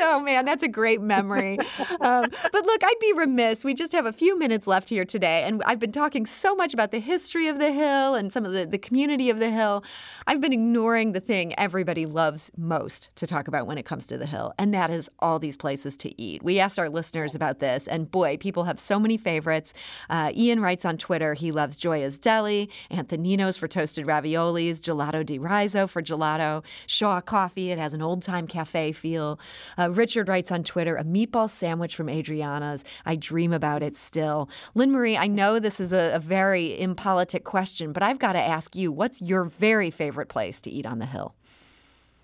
oh 0.00 0.20
man, 0.20 0.44
that's 0.44 0.62
a 0.62 0.68
great 0.68 1.00
memory. 1.00 1.58
Um, 2.00 2.26
but 2.52 2.66
look, 2.66 2.84
I'd 2.84 2.98
be 3.00 3.12
remiss. 3.12 3.64
We 3.64 3.74
just 3.74 3.92
have 3.92 4.06
a 4.06 4.12
few 4.12 4.38
minutes 4.38 4.66
left 4.66 4.88
here 4.88 5.04
today, 5.04 5.42
and 5.44 5.62
I've 5.64 5.78
been 5.78 5.92
talking 5.92 6.26
so 6.26 6.54
much 6.54 6.72
about 6.74 6.90
the 6.90 6.98
history 6.98 7.48
of 7.48 7.58
the 7.58 7.72
hill 7.72 8.14
and 8.14 8.32
some 8.32 8.44
of 8.44 8.52
the, 8.52 8.66
the 8.66 8.78
community 8.78 9.30
of 9.30 9.38
the 9.38 9.50
hill. 9.50 9.84
I've 10.26 10.40
been 10.40 10.52
ignoring 10.52 11.12
the 11.12 11.20
thing 11.20 11.58
everybody 11.58 12.06
loves 12.06 12.50
most 12.56 13.10
to 13.16 13.26
talk 13.26 13.48
about 13.48 13.66
when 13.66 13.78
it 13.78 13.84
comes 13.84 14.06
to 14.06 14.18
the 14.18 14.26
hill, 14.26 14.52
and 14.58 14.72
that 14.74 14.90
is 14.90 15.10
all 15.18 15.38
these 15.38 15.56
places 15.56 15.96
to 15.98 16.20
eat. 16.20 16.42
We 16.42 16.58
asked 16.58 16.78
our 16.78 16.88
listeners 16.88 17.34
about 17.34 17.58
this, 17.60 17.86
and 17.86 18.10
boy, 18.10 18.36
people 18.36 18.64
have 18.64 18.80
so 18.80 18.98
many 18.98 19.16
favorites. 19.16 19.72
Uh, 20.10 20.32
Ian 20.36 20.60
writes 20.60 20.84
on 20.84 20.98
Twitter 20.98 21.34
he 21.34 21.52
loves 21.52 21.76
Gioia's 21.76 22.18
Deli, 22.18 22.70
Anthonino's 22.90 23.56
for 23.56 23.68
toasted 23.68 24.06
raviolis, 24.06 24.80
Gelato 24.80 25.24
di 25.24 25.38
Riso 25.38 25.86
for 25.86 26.02
gelato, 26.02 26.62
Shaw 26.86 27.20
Coffee. 27.20 27.70
It 27.70 27.78
has 27.78 27.94
an 27.94 28.02
old 28.02 28.22
time 28.22 28.46
cafe 28.46 28.92
feel. 28.92 29.38
Uh, 29.78 29.81
Richard 29.90 30.28
writes 30.28 30.50
on 30.50 30.64
Twitter 30.64 30.96
a 30.96 31.04
meatball 31.04 31.48
sandwich 31.48 31.96
from 31.96 32.08
Adriana's. 32.08 32.84
I 33.04 33.16
dream 33.16 33.52
about 33.52 33.82
it 33.82 33.96
still. 33.96 34.48
Lynn 34.74 34.92
Marie, 34.92 35.16
I 35.16 35.26
know 35.26 35.58
this 35.58 35.80
is 35.80 35.92
a, 35.92 36.12
a 36.14 36.18
very 36.18 36.78
impolitic 36.80 37.44
question, 37.44 37.92
but 37.92 38.02
I've 38.02 38.18
got 38.18 38.32
to 38.32 38.40
ask 38.40 38.76
you 38.76 38.92
what's 38.92 39.20
your 39.20 39.44
very 39.44 39.90
favorite 39.90 40.28
place 40.28 40.60
to 40.62 40.70
eat 40.70 40.86
on 40.86 40.98
the 40.98 41.06
Hill? 41.06 41.34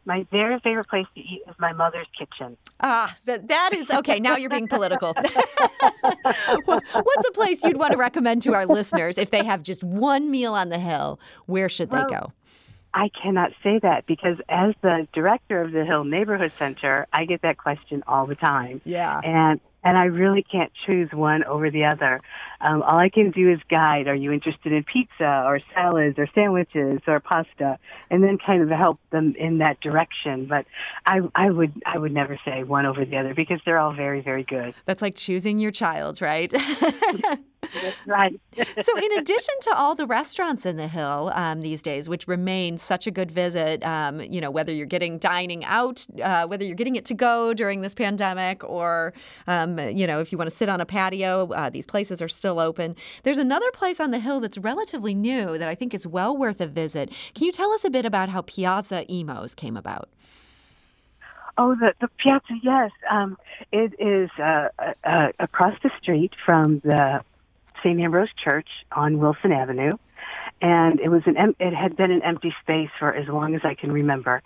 My 0.09 0.27
very 0.31 0.59
favorite 0.61 0.89
place 0.89 1.07
to 1.15 1.21
eat 1.21 1.43
is 1.47 1.55
my 1.59 1.75
mother's 1.75 2.07
kitchen. 2.19 2.57
Ah, 2.81 3.15
that, 3.27 3.49
that 3.49 3.75
is 3.75 3.91
okay. 3.91 4.19
Now 4.19 4.39
you're 4.39 4.49
being 4.49 4.67
political. 4.67 5.13
What's 6.65 7.29
a 7.29 7.33
place 7.35 7.63
you'd 7.63 7.77
want 7.77 7.93
to 7.93 7.99
recommend 7.99 8.41
to 8.43 8.55
our 8.55 8.65
listeners 8.65 9.19
if 9.19 9.31
they 9.31 9.45
have 9.45 9.63
just 9.63 9.85
one 9.85 10.31
meal 10.31 10.55
on 10.55 10.71
the 10.71 10.79
hill? 10.79 11.21
Where 11.45 11.69
should 11.69 11.91
well, 11.91 12.07
they 12.09 12.15
go? 12.15 12.33
I 12.95 13.11
cannot 13.23 13.53
say 13.63 13.79
that 13.83 14.07
because 14.07 14.39
as 14.49 14.75
the 14.83 15.07
director 15.13 15.63
of 15.63 15.73
the 15.73 15.85
Hill 15.85 16.05
Neighborhood 16.05 16.53
Center, 16.59 17.07
I 17.13 17.25
get 17.25 17.43
that 17.43 17.59
question 17.59 18.03
all 18.07 18.27
the 18.27 18.35
time. 18.35 18.81
Yeah. 18.85 19.21
And 19.23 19.61
and 19.85 19.97
I 19.97 20.05
really 20.05 20.43
can't 20.43 20.73
choose 20.87 21.09
one 21.13 21.45
over 21.45 21.71
the 21.71 21.85
other. 21.85 22.21
Um, 22.61 22.83
all 22.83 22.99
I 22.99 23.09
can 23.09 23.31
do 23.31 23.51
is 23.51 23.61
guide. 23.71 24.09
Are 24.09 24.15
you 24.15 24.33
interested 24.33 24.73
in 24.73 24.85
pizza 24.85 25.45
or 25.47 25.61
salads 25.75 26.19
or 26.19 26.27
sandwiches 26.35 27.01
or 27.07 27.21
pasta, 27.21 27.79
and 28.11 28.23
then 28.23 28.39
kind 28.45 28.63
of 28.63 28.69
help 28.71 28.99
them 29.13 29.35
in 29.39 29.59
that 29.59 29.81
direction. 29.81 30.47
But 30.47 30.67
I, 31.07 31.21
I 31.35 31.51
would, 31.51 31.81
I 31.87 31.97
would 31.97 32.13
never 32.13 32.39
say 32.45 32.65
one 32.65 32.87
over 32.87 33.05
the 33.05 33.17
other 33.17 33.35
because 33.35 33.61
they're 33.65 33.79
all 33.79 33.95
very, 33.95 34.21
very 34.21 34.43
good. 34.43 34.75
That's 34.85 35.01
like 35.01 35.15
choosing 35.15 35.59
your 35.59 35.71
child, 35.71 36.21
right? 36.21 36.53
Right. 38.07 38.41
so, 38.83 38.97
in 38.97 39.19
addition 39.19 39.55
to 39.63 39.75
all 39.75 39.95
the 39.95 40.07
restaurants 40.07 40.65
in 40.65 40.77
the 40.77 40.89
Hill 40.89 41.31
um, 41.35 41.61
these 41.61 41.83
days, 41.83 42.09
which 42.09 42.27
remain 42.27 42.79
such 42.79 43.07
a 43.07 43.11
good 43.11 43.31
visit, 43.31 43.85
um, 43.85 44.21
you 44.21 44.41
know, 44.41 44.51
whether 44.51 44.73
you're 44.73 44.87
getting 44.87 45.19
dining 45.19 45.65
out, 45.65 46.07
uh, 46.23 46.47
whether 46.47 46.65
you're 46.65 46.75
getting 46.75 46.97
it 46.97 47.05
to 47.07 47.15
go 47.15 47.53
during 47.53 47.81
this 47.81 47.95
pandemic, 47.95 48.65
or 48.65 49.13
um, 49.47 49.79
you 49.79 50.07
know, 50.07 50.21
if 50.21 50.33
you 50.33 50.39
want 50.39 50.51
to 50.51 50.57
sit 50.57 50.69
on 50.69 50.81
a 50.81 50.87
patio, 50.87 51.49
uh, 51.53 51.71
these 51.71 51.87
places 51.87 52.23
are 52.23 52.29
still 52.29 52.59
open. 52.59 52.97
There's 53.25 53.39
another 53.39 53.71
place 53.73 54.01
on 54.01 54.11
the 54.11 54.21
Hill 54.21 54.41
that's 54.41 54.59
relatively 54.59 55.15
new 55.15 55.59
that 55.59 55.69
I 55.69 55.75
think 55.75 55.95
is 55.95 56.07
well 56.07 56.37
worth 56.37 56.61
a 56.61 56.67
visit. 56.67 57.11
Can 57.35 57.45
you 57.45 57.53
tell 57.53 57.73
us 57.73 57.85
a 57.85 57.91
bit 57.91 58.05
about 58.05 58.29
how 58.29 58.43
Piazza 58.43 59.05
Imo's 59.07 59.55
came 59.55 59.77
about? 59.77 60.09
Oh, 61.61 61.75
the, 61.75 61.93
the 62.01 62.09
piazza, 62.19 62.55
yes. 62.63 62.93
Um, 63.11 63.37
it 63.73 63.93
is 63.99 64.31
uh, 64.39 64.69
uh, 65.03 65.29
across 65.41 65.75
the 65.83 65.91
street 66.01 66.33
from 66.47 66.81
the 66.85 67.21
St. 67.83 67.99
Ambrose 68.01 68.29
Church 68.43 68.69
on 68.93 69.19
Wilson 69.19 69.53
Avenue, 69.53 69.97
and 70.61 71.01
it 71.01 71.09
was 71.09 71.23
an 71.27 71.37
em- 71.37 71.57
it 71.59 71.75
had 71.75 71.97
been 71.97 72.11
an 72.11 72.23
empty 72.23 72.55
space 72.63 72.91
for 72.99 73.15
as 73.15 73.29
long 73.29 73.55
as 73.55 73.63
I 73.65 73.75
can 73.75 73.93
remember, 73.93 74.43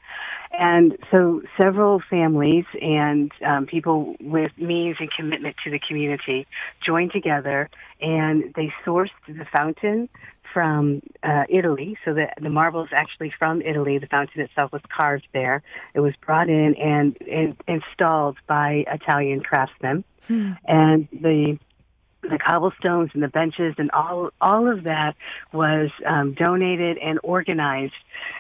and 0.53 0.97
so 1.11 1.43
several 1.61 2.03
families 2.11 2.65
and 2.81 3.33
um, 3.45 3.67
people 3.67 4.17
with 4.21 4.53
means 4.59 4.97
and 5.01 5.11
commitment 5.11 5.57
to 5.65 5.71
the 5.71 5.79
community 5.79 6.47
joined 6.85 7.13
together, 7.13 7.71
and 8.01 8.53
they 8.55 8.73
sourced 8.85 9.11
the 9.27 9.47
fountain 9.51 10.09
from 10.53 11.01
uh, 11.23 11.45
Italy, 11.49 11.97
so 12.05 12.15
that 12.15 12.35
the 12.41 12.51
marble 12.51 12.85
is 12.85 12.91
actually 12.95 13.33
from 13.39 13.63
Italy. 13.63 13.99
The 13.99 14.07
fountain 14.07 14.43
itself 14.43 14.73
was 14.73 14.83
carved 14.95 15.27
there. 15.33 15.63
It 15.95 16.01
was 16.01 16.15
brought 16.25 16.49
in 16.49 16.75
and, 16.75 17.17
and 17.23 17.57
installed 17.67 18.37
by 18.47 18.85
Italian 18.87 19.41
craftsmen, 19.41 20.05
hmm. 20.27 20.53
and 20.67 21.09
the 21.11 21.59
the 22.23 22.39
cobblestones 22.39 23.11
and 23.15 23.23
the 23.23 23.29
benches 23.29 23.75
and 23.79 23.91
all 23.91 24.31
all 24.41 24.71
of 24.71 24.85
that 24.85 25.15
was 25.53 25.91
um, 26.07 26.35
donated 26.35 26.99
and 26.99 27.19
organized, 27.23 27.93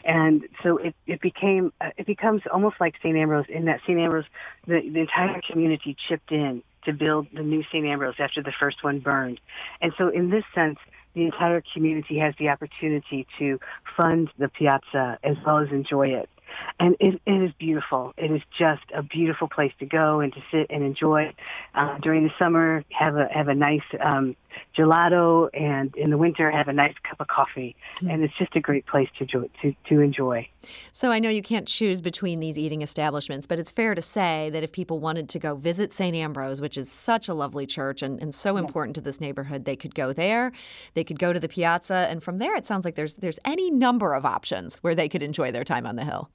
and 0.04 0.42
so 0.62 0.78
it 0.78 0.94
it 1.06 1.20
became 1.20 1.72
uh, 1.80 1.90
it 1.96 2.06
becomes 2.06 2.42
almost 2.52 2.76
like 2.80 2.94
St. 3.02 3.16
Ambrose 3.16 3.46
in 3.48 3.64
that 3.66 3.80
St. 3.80 3.98
Ambrose 3.98 4.24
the, 4.66 4.80
the 4.88 5.00
entire 5.00 5.40
community 5.50 5.96
chipped 6.08 6.30
in 6.30 6.62
to 6.84 6.92
build 6.92 7.26
the 7.32 7.42
new 7.42 7.62
St. 7.64 7.84
Ambrose 7.84 8.16
after 8.18 8.42
the 8.42 8.52
first 8.58 8.84
one 8.84 9.00
burned, 9.00 9.40
and 9.80 9.92
so 9.98 10.08
in 10.08 10.30
this 10.30 10.44
sense 10.54 10.78
the 11.14 11.24
entire 11.24 11.62
community 11.74 12.18
has 12.18 12.34
the 12.38 12.48
opportunity 12.48 13.26
to 13.38 13.60
fund 13.96 14.30
the 14.38 14.48
piazza 14.48 15.18
as 15.22 15.36
well 15.44 15.58
as 15.58 15.68
enjoy 15.70 16.08
it 16.08 16.28
and 16.78 16.96
it, 17.00 17.20
it 17.26 17.42
is 17.42 17.52
beautiful. 17.58 18.12
It 18.16 18.30
is 18.30 18.42
just 18.58 18.82
a 18.94 19.02
beautiful 19.02 19.48
place 19.48 19.72
to 19.78 19.86
go 19.86 20.20
and 20.20 20.32
to 20.32 20.40
sit 20.50 20.66
and 20.70 20.82
enjoy. 20.82 21.32
Uh, 21.74 21.98
during 21.98 22.24
the 22.24 22.30
summer, 22.38 22.84
have 22.90 23.16
a 23.16 23.28
have 23.32 23.48
a 23.48 23.54
nice 23.54 23.80
um, 24.00 24.36
gelato, 24.76 25.48
and 25.54 25.94
in 25.96 26.10
the 26.10 26.18
winter, 26.18 26.50
have 26.50 26.68
a 26.68 26.72
nice 26.72 26.94
cup 27.08 27.20
of 27.20 27.28
coffee. 27.28 27.76
Mm-hmm. 27.96 28.10
And 28.10 28.22
it's 28.24 28.36
just 28.38 28.54
a 28.56 28.60
great 28.60 28.86
place 28.86 29.08
to, 29.18 29.26
to 29.26 29.48
to 29.88 30.00
enjoy. 30.00 30.48
So 30.92 31.10
I 31.10 31.18
know 31.18 31.28
you 31.28 31.42
can't 31.42 31.66
choose 31.66 32.00
between 32.00 32.40
these 32.40 32.58
eating 32.58 32.82
establishments, 32.82 33.46
but 33.46 33.58
it's 33.58 33.70
fair 33.70 33.94
to 33.94 34.02
say 34.02 34.50
that 34.52 34.62
if 34.62 34.72
people 34.72 35.00
wanted 35.00 35.28
to 35.30 35.38
go 35.38 35.56
visit 35.56 35.92
St. 35.92 36.14
Ambrose, 36.14 36.60
which 36.60 36.76
is 36.76 36.90
such 36.90 37.28
a 37.28 37.34
lovely 37.34 37.66
church 37.66 38.02
and, 38.02 38.20
and 38.20 38.34
so 38.34 38.54
yeah. 38.54 38.60
important 38.60 38.94
to 38.96 39.00
this 39.00 39.20
neighborhood, 39.20 39.64
they 39.64 39.76
could 39.76 39.94
go 39.94 40.12
there. 40.12 40.52
They 40.94 41.04
could 41.04 41.18
go 41.18 41.32
to 41.32 41.40
the 41.40 41.48
piazza, 41.48 42.06
and 42.10 42.22
from 42.22 42.38
there, 42.38 42.56
it 42.56 42.66
sounds 42.66 42.84
like 42.84 42.94
there's 42.94 43.14
there's 43.14 43.38
any 43.44 43.70
number 43.70 44.14
of 44.14 44.24
options 44.24 44.76
where 44.76 44.94
they 44.94 45.08
could 45.08 45.22
enjoy 45.22 45.52
their 45.52 45.64
time 45.64 45.86
on 45.86 45.96
the 45.96 46.04
hill. 46.04 46.30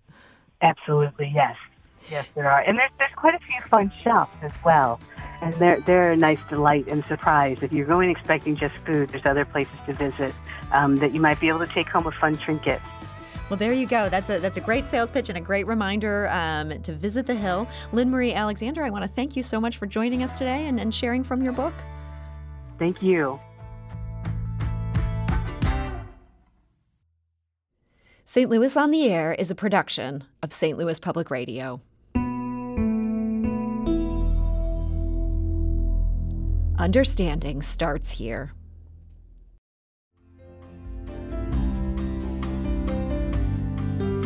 Absolutely, 0.61 1.31
yes. 1.33 1.55
Yes, 2.09 2.25
there 2.35 2.49
are. 2.49 2.61
And 2.61 2.77
there's, 2.77 2.91
there's 2.97 3.11
quite 3.15 3.35
a 3.35 3.39
few 3.39 3.61
fun 3.69 3.91
shops 4.03 4.35
as 4.41 4.53
well. 4.63 4.99
And 5.41 5.53
they're, 5.55 5.81
they're 5.81 6.11
a 6.13 6.17
nice 6.17 6.39
delight 6.49 6.87
and 6.87 7.05
surprise. 7.05 7.61
If 7.61 7.71
you're 7.71 7.85
going 7.85 8.09
expecting 8.09 8.55
just 8.55 8.75
food, 8.77 9.09
there's 9.09 9.25
other 9.25 9.45
places 9.45 9.77
to 9.85 9.93
visit 9.93 10.33
um, 10.71 10.95
that 10.97 11.13
you 11.13 11.19
might 11.19 11.39
be 11.39 11.47
able 11.49 11.59
to 11.59 11.67
take 11.67 11.87
home 11.87 12.07
a 12.07 12.11
fun 12.11 12.37
trinket. 12.37 12.81
Well, 13.49 13.57
there 13.57 13.71
you 13.71 13.87
go. 13.87 14.09
That's 14.09 14.29
a 14.29 14.39
that's 14.39 14.57
a 14.57 14.61
great 14.61 14.89
sales 14.89 15.09
pitch 15.09 15.29
and 15.29 15.37
a 15.37 15.41
great 15.41 15.67
reminder 15.67 16.27
um, 16.29 16.81
to 16.81 16.93
visit 16.93 17.25
the 17.27 17.35
Hill. 17.35 17.65
Lynn 17.93 18.11
Marie 18.11 18.33
Alexander, 18.33 18.83
I 18.83 18.89
want 18.89 19.05
to 19.05 19.07
thank 19.07 19.37
you 19.37 19.43
so 19.43 19.61
much 19.61 19.77
for 19.77 19.85
joining 19.85 20.21
us 20.21 20.37
today 20.37 20.67
and, 20.67 20.79
and 20.79 20.93
sharing 20.93 21.23
from 21.23 21.41
your 21.41 21.53
book. 21.53 21.73
Thank 22.77 23.01
you. 23.01 23.39
St. 28.29 28.49
Louis 28.49 28.75
on 28.75 28.91
the 28.91 29.07
Air 29.07 29.31
is 29.31 29.49
a 29.49 29.55
production 29.55 30.25
of 30.43 30.51
St. 30.51 30.77
Louis 30.77 30.99
Public 30.99 31.31
Radio. 31.31 31.79
Understanding 36.77 37.61
starts 37.61 38.09
here. 38.11 38.51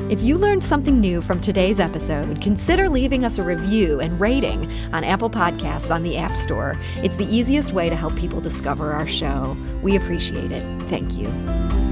If 0.09 0.19
you 0.23 0.39
learned 0.39 0.63
something 0.63 0.99
new 0.99 1.21
from 1.21 1.39
today's 1.39 1.79
episode, 1.79 2.41
consider 2.41 2.89
leaving 2.89 3.23
us 3.23 3.37
a 3.37 3.43
review 3.43 3.99
and 3.99 4.19
rating 4.19 4.69
on 4.93 5.03
Apple 5.03 5.29
Podcasts 5.29 5.93
on 5.93 6.01
the 6.01 6.17
App 6.17 6.35
Store. 6.37 6.75
It's 6.97 7.17
the 7.17 7.27
easiest 7.27 7.71
way 7.71 7.87
to 7.87 7.95
help 7.95 8.15
people 8.15 8.41
discover 8.41 8.93
our 8.93 9.07
show. 9.07 9.55
We 9.83 9.95
appreciate 9.95 10.51
it. 10.51 10.63
Thank 10.89 11.13
you. 11.13 11.90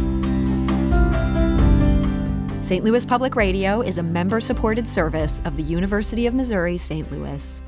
St. 2.69 2.83
Louis 2.83 3.03
Public 3.03 3.35
Radio 3.35 3.81
is 3.81 3.97
a 3.97 4.03
member 4.03 4.39
supported 4.39 4.87
service 4.87 5.41
of 5.43 5.57
the 5.57 5.63
University 5.63 6.27
of 6.27 6.35
Missouri 6.35 6.77
St. 6.77 7.11
Louis. 7.11 7.63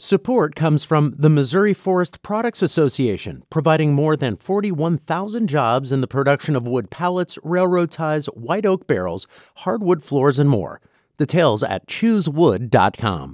Support 0.00 0.56
comes 0.56 0.82
from 0.82 1.14
the 1.16 1.30
Missouri 1.30 1.72
Forest 1.72 2.20
Products 2.22 2.62
Association, 2.62 3.44
providing 3.48 3.92
more 3.94 4.16
than 4.16 4.38
41,000 4.38 5.46
jobs 5.46 5.92
in 5.92 6.00
the 6.00 6.08
production 6.08 6.56
of 6.56 6.66
wood 6.66 6.90
pallets, 6.90 7.38
railroad 7.44 7.92
ties, 7.92 8.26
white 8.26 8.66
oak 8.66 8.88
barrels, 8.88 9.28
hardwood 9.58 10.02
floors, 10.02 10.40
and 10.40 10.50
more. 10.50 10.80
Details 11.16 11.62
at 11.62 11.86
choosewood.com. 11.86 13.32